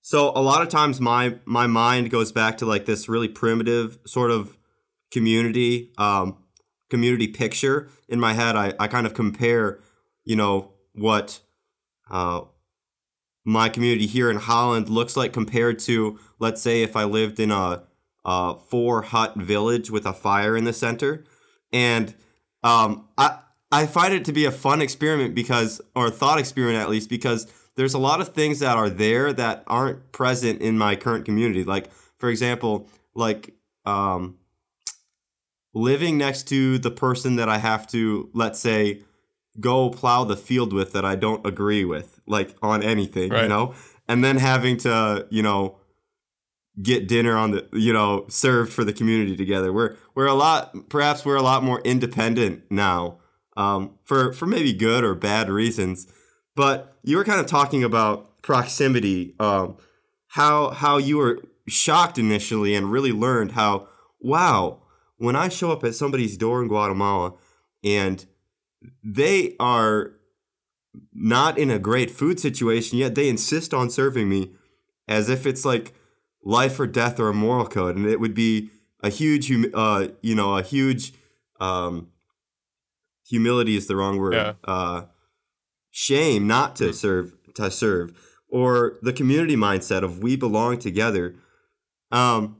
[0.01, 3.99] So a lot of times my my mind goes back to like this really primitive
[4.05, 4.57] sort of
[5.11, 6.37] community um,
[6.89, 8.55] community picture in my head.
[8.55, 9.79] I, I kind of compare,
[10.25, 11.39] you know, what
[12.09, 12.41] uh,
[13.45, 17.51] my community here in Holland looks like compared to, let's say, if I lived in
[17.51, 17.83] a
[18.25, 21.25] uh, four hut village with a fire in the center,
[21.71, 22.13] and
[22.63, 23.39] um, I
[23.71, 27.47] I find it to be a fun experiment because, or thought experiment at least, because
[27.75, 31.63] there's a lot of things that are there that aren't present in my current community.
[31.63, 33.53] Like, for example, like
[33.85, 34.38] um,
[35.73, 39.03] living next to the person that I have to, let's say,
[39.59, 43.43] go plow the field with that I don't agree with, like on anything, right.
[43.43, 43.73] you know,
[44.07, 45.77] and then having to, you know,
[46.81, 49.73] get dinner on the you know served for the community together.
[49.73, 53.19] We're we're a lot perhaps we're a lot more independent now
[53.57, 56.07] um, for for maybe good or bad reasons.
[56.55, 59.77] But you were kind of talking about proximity, um,
[60.27, 63.87] how how you were shocked initially and really learned how
[64.19, 64.81] wow
[65.19, 67.35] when I show up at somebody's door in Guatemala
[67.83, 68.25] and
[69.03, 70.13] they are
[71.13, 74.51] not in a great food situation yet they insist on serving me
[75.07, 75.93] as if it's like
[76.43, 78.69] life or death or a moral code, and it would be
[79.03, 81.13] a huge, uh, you know, a huge
[81.59, 82.09] um,
[83.27, 84.33] humility is the wrong word.
[84.33, 84.53] Yeah.
[84.63, 85.05] Uh,
[85.91, 88.13] shame not to serve to serve,
[88.47, 91.35] or the community mindset of we belong together.
[92.11, 92.57] Um,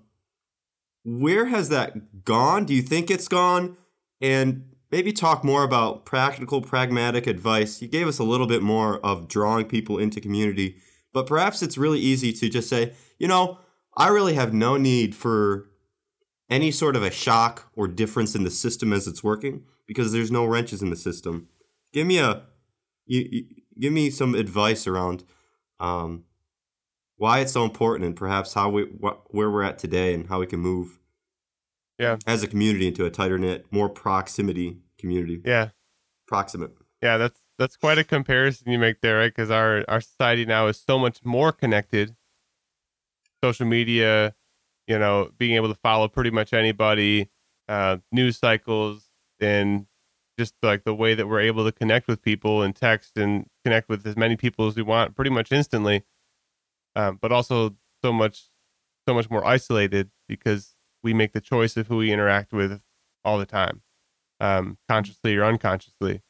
[1.06, 1.94] where has that
[2.30, 2.64] gone?
[2.64, 3.76] Do you think it's gone?
[4.22, 7.82] And maybe talk more about practical, pragmatic advice.
[7.82, 10.78] You gave us a little bit more of drawing people into community,
[11.12, 13.58] but perhaps it's really easy to just say, you know,
[13.98, 15.72] I really have no need for
[16.52, 20.32] any sort of a shock or difference in the system as it's working because there's
[20.32, 21.48] no wrenches in the system.
[21.94, 22.44] Give me a
[23.08, 23.46] you, you
[23.80, 25.24] give me some advice around
[25.80, 26.26] um,
[27.18, 30.40] why it's so important and perhaps how we wh- where we're at today and how
[30.40, 30.99] we can move
[32.00, 32.18] Yeah.
[32.26, 35.42] as a community into a tighter knit, more proximity community.
[35.44, 35.70] Yeah.
[36.28, 36.72] Proximate.
[37.02, 39.34] Yeah, that's that's quite a comparison you make there, right?
[39.34, 42.16] Because our our society now is so much more connected.
[43.44, 44.36] Social media,
[44.88, 47.30] you know, being able to follow pretty much anybody,
[47.68, 49.86] uh, news cycles, and
[50.38, 53.90] just like the way that we're able to connect with people and text and connect
[53.90, 56.04] with as many people as we want, pretty much instantly.
[56.96, 58.50] Um, but also so much,
[59.08, 62.82] so much more isolated because we make the choice of who we interact with
[63.24, 63.82] all the time,
[64.40, 66.22] um, consciously or unconsciously.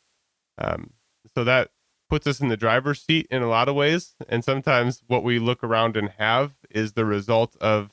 [0.58, 0.92] Um,
[1.36, 1.72] so that
[2.10, 4.16] puts us in the driver's seat in a lot of ways.
[4.28, 7.92] And sometimes what we look around and have is the result of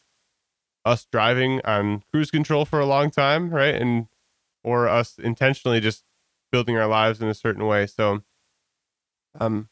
[0.85, 3.74] us driving on cruise control for a long time, right?
[3.74, 4.07] And
[4.64, 6.05] or us intentionally just
[6.51, 7.87] building our lives in a certain way.
[7.87, 8.22] So
[9.39, 9.68] um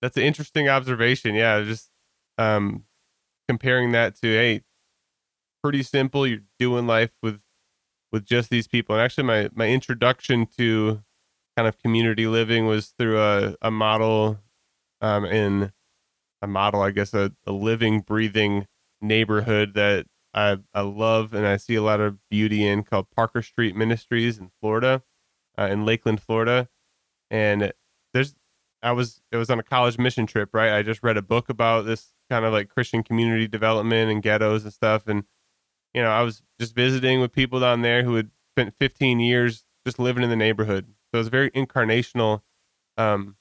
[0.00, 1.34] that's an interesting observation.
[1.34, 1.90] Yeah, just
[2.38, 2.84] um
[3.48, 4.62] comparing that to hey,
[5.66, 7.40] pretty simple, you're doing life with
[8.12, 8.94] with just these people.
[8.94, 11.02] And actually my my introduction to
[11.56, 14.38] kind of community living was through a, a model
[15.00, 15.72] um, in
[16.40, 18.68] a model, I guess, a, a living, breathing
[19.00, 23.42] neighborhood that I, I love and I see a lot of beauty in called Parker
[23.42, 25.02] Street Ministries in Florida,
[25.58, 26.68] uh, in Lakeland, Florida.
[27.28, 27.72] And
[28.14, 28.36] there's,
[28.84, 30.72] I was, it was on a college mission trip, right?
[30.72, 34.62] I just read a book about this kind of like Christian community development and ghettos
[34.62, 35.08] and stuff.
[35.08, 35.24] And,
[35.96, 39.64] you know, I was just visiting with people down there who had spent 15 years
[39.86, 40.86] just living in the neighborhood
[41.16, 42.42] so it's very incarnational
[42.98, 43.36] um,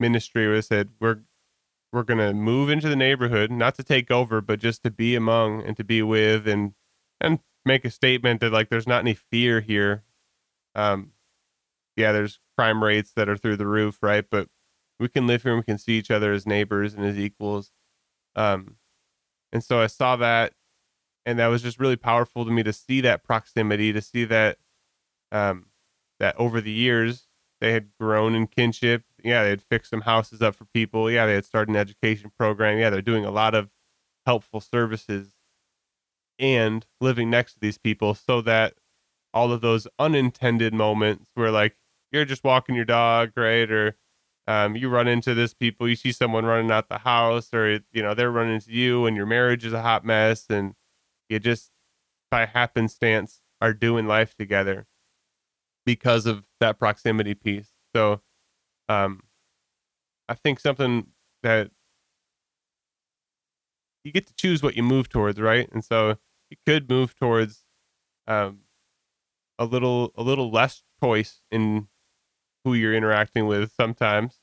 [0.00, 1.20] ministry where they said we're
[1.92, 5.62] we're gonna move into the neighborhood, not to take over, but just to be among
[5.62, 6.74] and to be with and
[7.20, 10.04] and make a statement that like there's not any fear here.
[10.74, 11.12] Um,
[11.96, 14.24] yeah, there's crime rates that are through the roof, right?
[14.28, 14.48] But
[15.00, 17.72] we can live here and we can see each other as neighbors and as equals.
[18.36, 18.76] Um,
[19.52, 20.54] and so I saw that,
[21.28, 24.56] and that was just really powerful to me to see that proximity, to see that
[25.30, 25.66] um,
[26.18, 27.28] that over the years
[27.60, 29.04] they had grown in kinship.
[29.22, 31.10] Yeah, they had fixed some houses up for people.
[31.10, 32.78] Yeah, they had started an education program.
[32.78, 33.68] Yeah, they're doing a lot of
[34.24, 35.34] helpful services
[36.38, 38.76] and living next to these people so that
[39.34, 41.76] all of those unintended moments where like
[42.10, 43.70] you're just walking your dog, right?
[43.70, 43.98] Or
[44.46, 48.00] um, you run into this people, you see someone running out the house, or you
[48.00, 50.74] know, they're running into you and your marriage is a hot mess and
[51.28, 51.70] you just
[52.30, 54.86] by happenstance are doing life together
[55.86, 57.70] because of that proximity piece.
[57.94, 58.20] So,
[58.88, 59.22] um,
[60.28, 61.08] I think something
[61.42, 61.70] that
[64.04, 65.68] you get to choose what you move towards, right?
[65.72, 66.18] And so
[66.50, 67.64] you could move towards
[68.26, 68.60] um,
[69.58, 71.88] a little a little less choice in
[72.64, 74.40] who you're interacting with sometimes,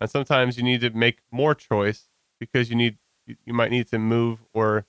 [0.00, 2.08] and sometimes you need to make more choice
[2.40, 4.86] because you need you might need to move or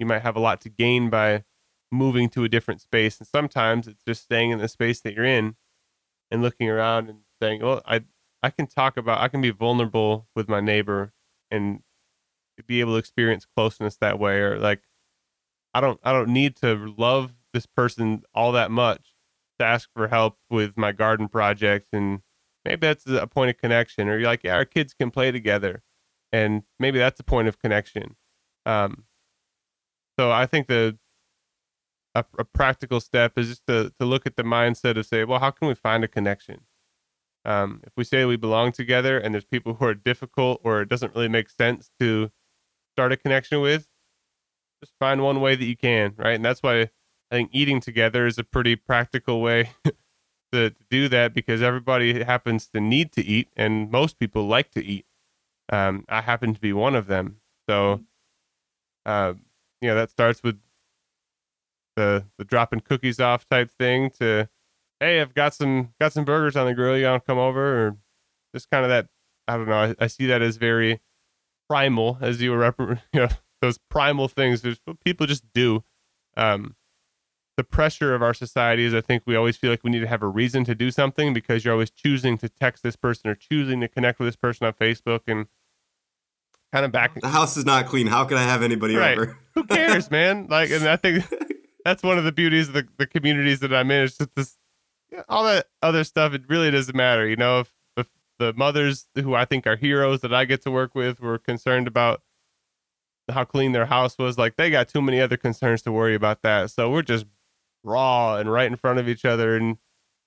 [0.00, 1.44] you might have a lot to gain by
[1.92, 3.18] moving to a different space.
[3.18, 5.56] And sometimes it's just staying in the space that you're in
[6.30, 8.02] and looking around and saying, well, I,
[8.42, 11.12] I can talk about, I can be vulnerable with my neighbor
[11.50, 11.80] and
[12.66, 14.40] be able to experience closeness that way.
[14.40, 14.82] Or like,
[15.74, 19.14] I don't, I don't need to love this person all that much
[19.58, 21.88] to ask for help with my garden project.
[21.92, 22.20] And
[22.64, 24.08] maybe that's a point of connection.
[24.08, 25.82] Or you're like, yeah, our kids can play together.
[26.32, 28.16] And maybe that's a point of connection.
[28.64, 29.04] Um,
[30.20, 30.98] so I think the
[32.14, 35.40] a, a, practical step is just to, to look at the mindset of say, well,
[35.40, 36.66] how can we find a connection?
[37.46, 40.90] Um, if we say we belong together and there's people who are difficult or it
[40.90, 42.30] doesn't really make sense to
[42.94, 43.88] start a connection with,
[44.84, 46.34] just find one way that you can, right?
[46.34, 46.90] And that's why I
[47.30, 49.70] think eating together is a pretty practical way
[50.52, 54.70] to, to do that because everybody happens to need to eat and most people like
[54.72, 55.06] to eat.
[55.72, 57.36] Um, I happen to be one of them.
[57.66, 58.02] So,
[59.06, 59.32] uh,
[59.80, 60.60] you know, that starts with
[61.96, 64.48] the the dropping cookies off type thing to
[65.00, 66.96] hey i've got some got some burgers on the grill.
[66.96, 67.86] You want to come over?
[67.86, 67.96] Or
[68.54, 69.08] just kind of that
[69.48, 71.00] i don't know i, I see that as very
[71.68, 73.28] primal as you were rep- you know
[73.60, 75.84] those primal things there's what people just do.
[76.36, 76.76] Um
[77.56, 80.06] the pressure of our society is i think we always feel like we need to
[80.06, 83.34] have a reason to do something because you're always choosing to text this person or
[83.34, 85.46] choosing to connect with this person on facebook and
[86.72, 89.18] kind of back the house is not clean how can i have anybody right.
[89.18, 91.24] over who cares man like and i think
[91.84, 94.04] that's one of the beauties of the, the communities that I'm in.
[94.04, 94.58] It's just this,
[95.28, 96.34] all that other stuff.
[96.34, 97.26] It really doesn't matter.
[97.26, 98.08] You know, if, if
[98.38, 101.86] the mothers who I think are heroes that I get to work with were concerned
[101.86, 102.22] about
[103.28, 104.38] how clean their house was.
[104.38, 106.70] Like they got too many other concerns to worry about that.
[106.70, 107.26] So we're just
[107.82, 109.78] raw and right in front of each other and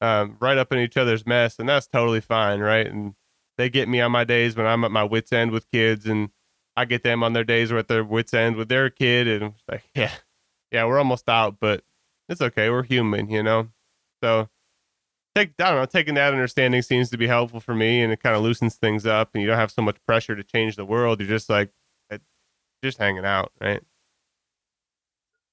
[0.02, 2.88] um, right up in each other's mess, and that's totally fine, right?
[2.88, 3.16] And
[3.58, 6.30] they get me on my days when I'm at my wits end with kids, and
[6.76, 9.54] I get them on their days where at their wits end with their kid, and
[9.54, 10.12] it's like, yeah,
[10.72, 11.84] yeah, we're almost out, but
[12.30, 12.70] it's okay.
[12.70, 13.70] We're human, you know.
[14.24, 14.50] So
[15.36, 18.22] take I don't know, taking that understanding seems to be helpful for me, and it
[18.22, 20.86] kind of loosens things up, and you don't have so much pressure to change the
[20.86, 21.20] world.
[21.20, 21.72] You're just like,
[22.10, 22.20] eh,
[22.84, 23.82] just hanging out, right?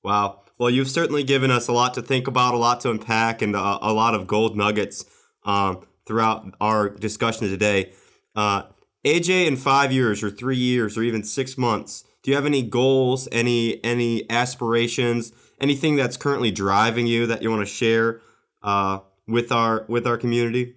[0.03, 0.43] Wow.
[0.59, 3.55] Well, you've certainly given us a lot to think about, a lot to unpack, and
[3.55, 5.05] a, a lot of gold nuggets
[5.45, 7.93] um, throughout our discussion today.
[8.35, 8.65] Uh,
[9.07, 12.63] AJ, in five years, or three years, or even six months, do you have any
[12.63, 18.21] goals, any any aspirations, anything that's currently driving you that you want to share
[18.65, 18.99] uh,
[19.29, 20.75] with our with our community?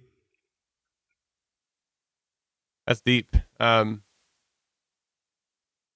[2.86, 3.36] That's deep.
[3.58, 4.04] Um,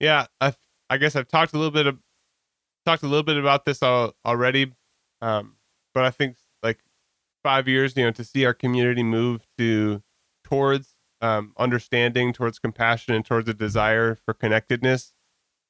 [0.00, 0.52] yeah, I
[0.90, 1.96] I guess I've talked a little bit of
[2.84, 4.72] talked a little bit about this all, already,
[5.22, 5.54] um,
[5.94, 6.38] but I think
[7.48, 10.02] five years, you know, to see our community move to
[10.44, 15.14] towards um, understanding, towards compassion, and towards a desire for connectedness.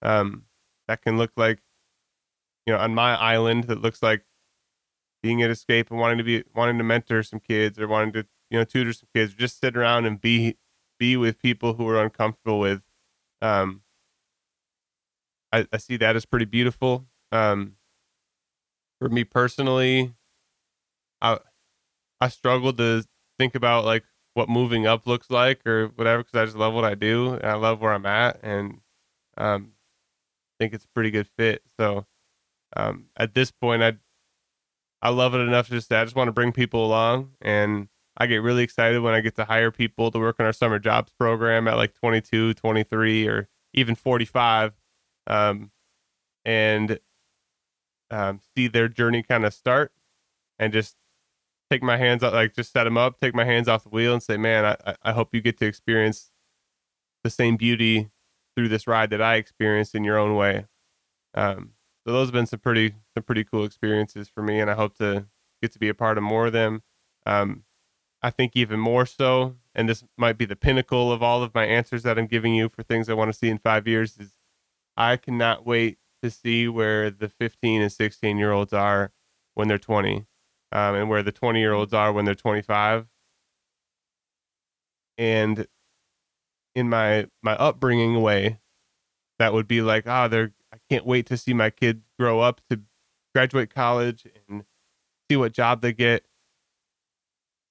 [0.03, 0.47] Um,
[0.89, 1.61] that can look like,
[2.67, 4.25] you know, on my island, that looks like
[5.23, 8.27] being at escape and wanting to be wanting to mentor some kids or wanting to
[8.51, 10.57] you know tutor some kids, or just sit around and be
[10.99, 12.83] be with people who are uncomfortable with.
[13.41, 13.83] Um,
[15.53, 17.07] I, I see that as pretty beautiful.
[17.31, 17.77] Um,
[18.99, 20.17] for me personally,
[21.21, 21.39] I
[22.21, 23.05] I struggle to
[23.39, 24.05] think about like
[24.35, 27.45] what moving up looks like or whatever because I just love what I do and
[27.45, 28.81] I love where I'm at and
[29.37, 29.73] um,
[30.59, 31.63] think it's a pretty good fit.
[31.79, 32.07] So
[32.77, 33.97] um, at this point, I
[35.01, 38.43] I love it enough just I just want to bring people along and I get
[38.43, 41.69] really excited when I get to hire people to work on our summer jobs program
[41.69, 44.73] at like 22, 23, or even 45.
[45.29, 45.71] Um,
[46.45, 46.99] and
[48.11, 49.93] um, see their journey kind of start
[50.59, 50.97] and just
[51.71, 54.13] take my hands out, like just set them up, take my hands off the wheel
[54.13, 56.31] and say, man, I, I hope you get to experience
[57.25, 58.11] the same beauty
[58.57, 60.67] through this ride that I experienced in your own way.
[61.35, 61.73] Um,
[62.07, 64.61] so those have been some pretty, some pretty cool experiences for me.
[64.61, 65.27] And I hope to
[65.61, 66.83] get to be a part of more of them.
[67.27, 67.65] Um,
[68.23, 71.65] I think even more so, and this might be the pinnacle of all of my
[71.65, 74.33] answers that I'm giving you for things I want to see in five years is
[74.97, 79.13] I cannot wait to see where the 15 and 16 year olds are
[79.55, 80.27] when they're 20
[80.73, 83.07] um, and where the 20 year olds are when they're 25
[85.17, 85.67] and
[86.75, 88.61] in my my upbringing way
[89.39, 92.41] that would be like ah oh, they're i can't wait to see my kids grow
[92.41, 92.81] up to
[93.35, 94.65] graduate college and
[95.31, 96.25] see what job they get.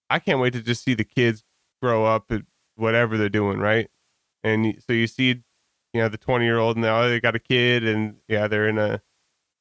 [0.09, 1.43] I can't wait to just see the kids
[1.81, 2.43] grow up at
[2.75, 3.89] whatever they're doing right?
[4.43, 5.43] And so you see
[5.93, 8.67] you know the 20 year old and oh, they got a kid and yeah they're
[8.69, 9.01] in a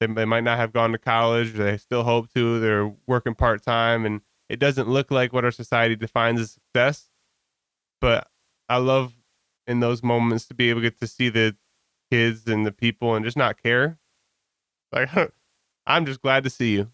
[0.00, 4.04] they, they might not have gone to college they still hope to they're working part-time
[4.04, 7.08] and it doesn't look like what our society defines as success
[8.00, 8.28] but
[8.68, 9.14] i love
[9.66, 11.56] in those moments to be able to get to see the
[12.10, 13.98] kids and the people and just not care
[14.92, 15.08] like
[15.86, 16.90] i'm just glad to see you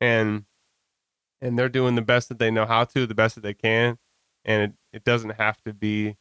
[0.00, 0.44] and
[1.40, 3.98] and they're doing the best that they know how to the best that they can
[4.44, 6.16] and it, it doesn't have to be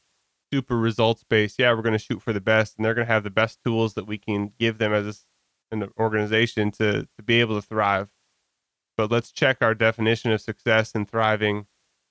[0.52, 1.58] super results based.
[1.60, 3.60] Yeah, we're going to shoot for the best, and they're going to have the best
[3.64, 5.26] tools that we can give them as
[5.72, 8.10] an organization to to be able to thrive.
[8.98, 11.68] But let's check our definition of success and thriving,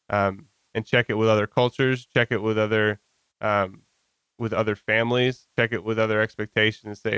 [0.09, 2.07] um, and check it with other cultures.
[2.07, 3.01] Check it with other
[3.41, 3.83] um,
[4.39, 5.49] with other families.
[5.59, 6.85] Check it with other expectations.
[6.87, 7.17] And say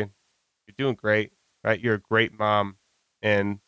[0.66, 1.32] you're doing great,
[1.64, 1.80] right?
[1.80, 2.76] You're a great mom,
[3.22, 3.61] and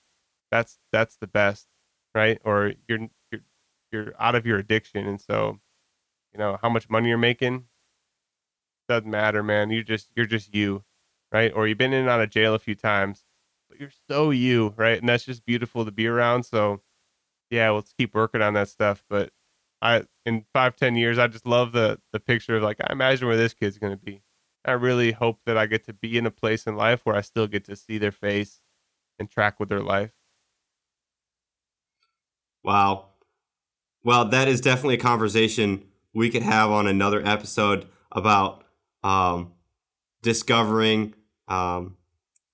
[0.50, 1.68] that's that's the best,
[2.14, 2.40] right?
[2.44, 3.42] Or you're you're
[3.92, 5.60] you're out of your addiction, and so
[6.32, 7.64] you know how much money you're making
[8.88, 10.84] doesn't matter man You're just you're just you
[11.34, 11.52] right?
[11.54, 13.24] Or you've been in and out of jail a few times
[13.68, 14.98] but you're so you right?
[14.98, 16.44] And that's just beautiful to be around.
[16.44, 16.80] So
[17.50, 19.04] yeah let's keep working on that stuff.
[19.08, 19.30] But
[19.82, 23.28] i in five ten years i just love the the picture of like i imagine
[23.28, 24.22] where this kid's going to be.
[24.64, 27.20] I really hope that i get to be in a place in life where i
[27.20, 28.60] still get to see their face
[29.18, 30.12] and track with their life.
[32.62, 33.06] Wow.
[34.02, 38.64] Well that is definitely a conversation we could have on another episode about
[39.02, 39.52] um,
[40.22, 41.14] discovering
[41.48, 41.96] um,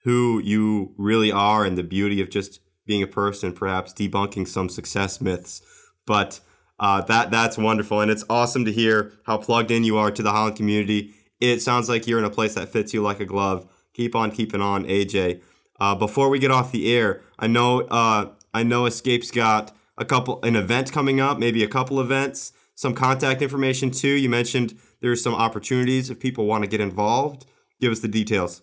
[0.04, 4.68] who you really are and the beauty of just being a person, perhaps debunking some
[4.68, 5.62] success myths.
[6.06, 6.40] But
[6.78, 10.22] uh, that that's wonderful, and it's awesome to hear how plugged in you are to
[10.22, 11.14] the Holland community.
[11.40, 13.66] It sounds like you're in a place that fits you like a glove.
[13.92, 15.42] Keep on keeping on, AJ.
[15.78, 20.04] Uh, before we get off the air, I know uh, I know Escape's got a
[20.04, 24.08] couple an event coming up, maybe a couple events some contact information too.
[24.08, 27.44] You mentioned there's some opportunities if people want to get involved.
[27.78, 28.62] Give us the details.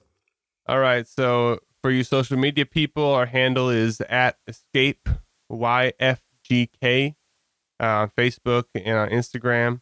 [0.68, 1.08] All right.
[1.08, 5.08] So for you social media people, our handle is at escape
[5.52, 7.16] YFGK
[7.80, 9.82] uh, on Facebook and on Instagram.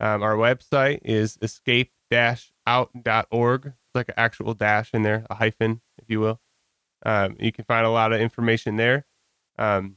[0.00, 1.92] Um, our website is escape
[2.66, 3.66] out.org.
[3.66, 6.40] It's like an actual dash in there, a hyphen, if you will.
[7.04, 9.06] Um, you can find a lot of information there.
[9.58, 9.96] Um,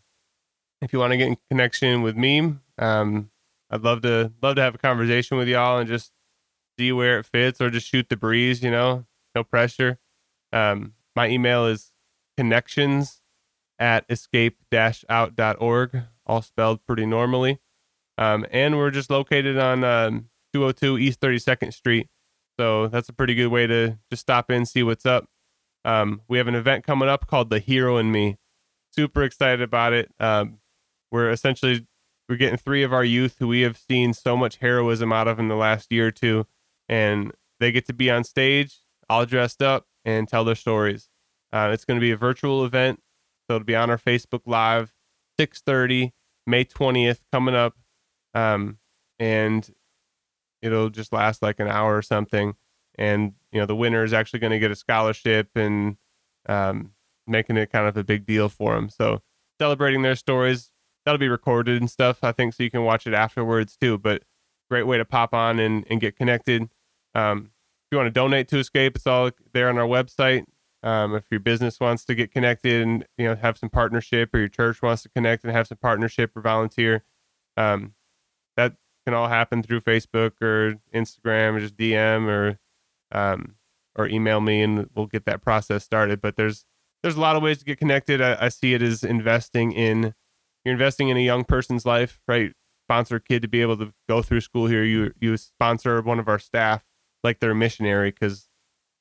[0.81, 3.31] if you want to get in connection with me, um,
[3.69, 6.11] I'd love to love to have a conversation with y'all and just
[6.77, 9.05] see where it fits or just shoot the breeze, you know,
[9.35, 9.99] no pressure.
[10.53, 11.91] Um, my email is
[12.37, 13.21] connections
[13.79, 14.57] at escape
[15.09, 17.59] out.org, all spelled pretty normally.
[18.17, 22.07] Um, and we're just located on um, 202 East 32nd Street.
[22.59, 25.25] So that's a pretty good way to just stop in, see what's up.
[25.83, 28.37] Um, we have an event coming up called The Hero in Me.
[28.91, 30.11] Super excited about it.
[30.19, 30.59] Um,
[31.11, 31.87] we're essentially
[32.29, 35.39] we're getting three of our youth who we have seen so much heroism out of
[35.39, 36.45] in the last year or two,
[36.87, 38.79] and they get to be on stage,
[39.09, 41.09] all dressed up, and tell their stories.
[41.51, 43.01] Uh, it's going to be a virtual event,
[43.47, 44.93] so it'll be on our Facebook Live,
[45.39, 46.11] 6:30,
[46.47, 47.75] May 20th, coming up,
[48.33, 48.77] um,
[49.19, 49.73] and
[50.61, 52.55] it'll just last like an hour or something.
[52.95, 55.97] And you know, the winner is actually going to get a scholarship and
[56.47, 56.93] um,
[57.27, 58.89] making it kind of a big deal for them.
[58.89, 59.21] So
[59.59, 60.71] celebrating their stories,
[61.05, 62.23] that'll be recorded and stuff.
[62.23, 63.97] I think so you can watch it afterwards too.
[63.97, 64.23] But
[64.69, 66.69] great way to pop on and, and get connected.
[67.13, 67.50] Um,
[67.91, 70.45] you want to donate to Escape, it's all there on our website.
[70.83, 74.39] Um, if your business wants to get connected and you know have some partnership, or
[74.39, 77.03] your church wants to connect and have some partnership or volunteer,
[77.57, 77.93] um,
[78.57, 78.73] that
[79.05, 82.59] can all happen through Facebook or Instagram or just DM or
[83.11, 83.55] um,
[83.95, 86.21] or email me and we'll get that process started.
[86.21, 86.65] But there's
[87.03, 88.21] there's a lot of ways to get connected.
[88.21, 90.13] I, I see it as investing in
[90.63, 92.53] you're investing in a young person's life, right?
[92.87, 94.83] Sponsor a kid to be able to go through school here.
[94.83, 96.85] You you sponsor one of our staff
[97.23, 98.49] like they're missionary because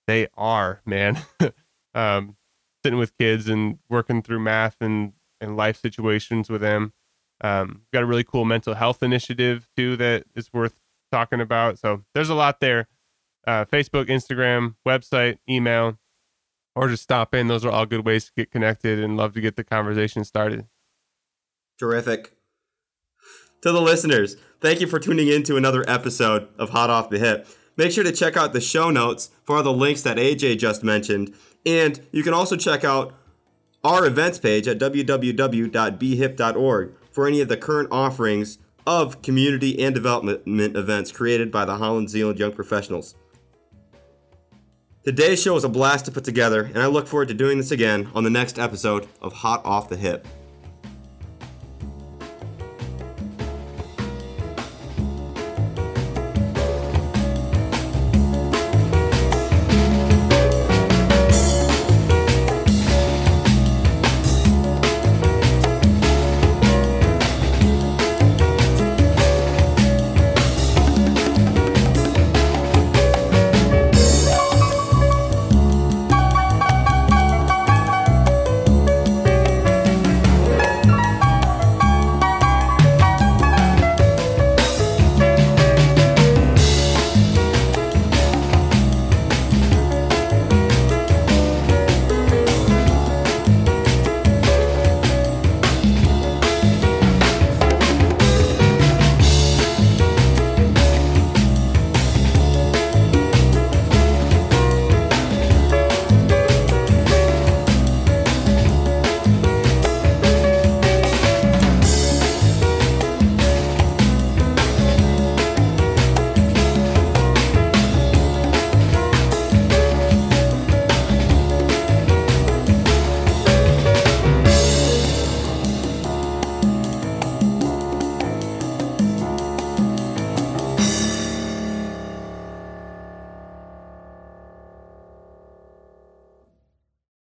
[0.06, 1.18] they are, man.
[1.94, 2.36] um,
[2.82, 6.92] sitting with kids and working through math and, and life situations with them.
[7.42, 11.78] Um, got a really cool mental health initiative too that is worth talking about.
[11.78, 12.88] So there's a lot there.
[13.46, 15.98] Uh, Facebook, Instagram, website, email,
[16.76, 17.48] or just stop in.
[17.48, 20.66] Those are all good ways to get connected and love to get the conversation started.
[21.78, 22.36] Terrific.
[23.62, 27.18] To the listeners, thank you for tuning in to another episode of Hot Off the
[27.18, 27.46] Hip.
[27.80, 30.84] Make sure to check out the show notes for all the links that AJ just
[30.84, 31.34] mentioned.
[31.64, 33.14] And you can also check out
[33.82, 35.72] our events page at www.bhip.org
[37.10, 42.10] for any of the current offerings of community and development events created by the Holland
[42.10, 43.14] Zeeland Young Professionals.
[45.02, 47.70] Today's show was a blast to put together, and I look forward to doing this
[47.70, 50.26] again on the next episode of Hot Off the Hip.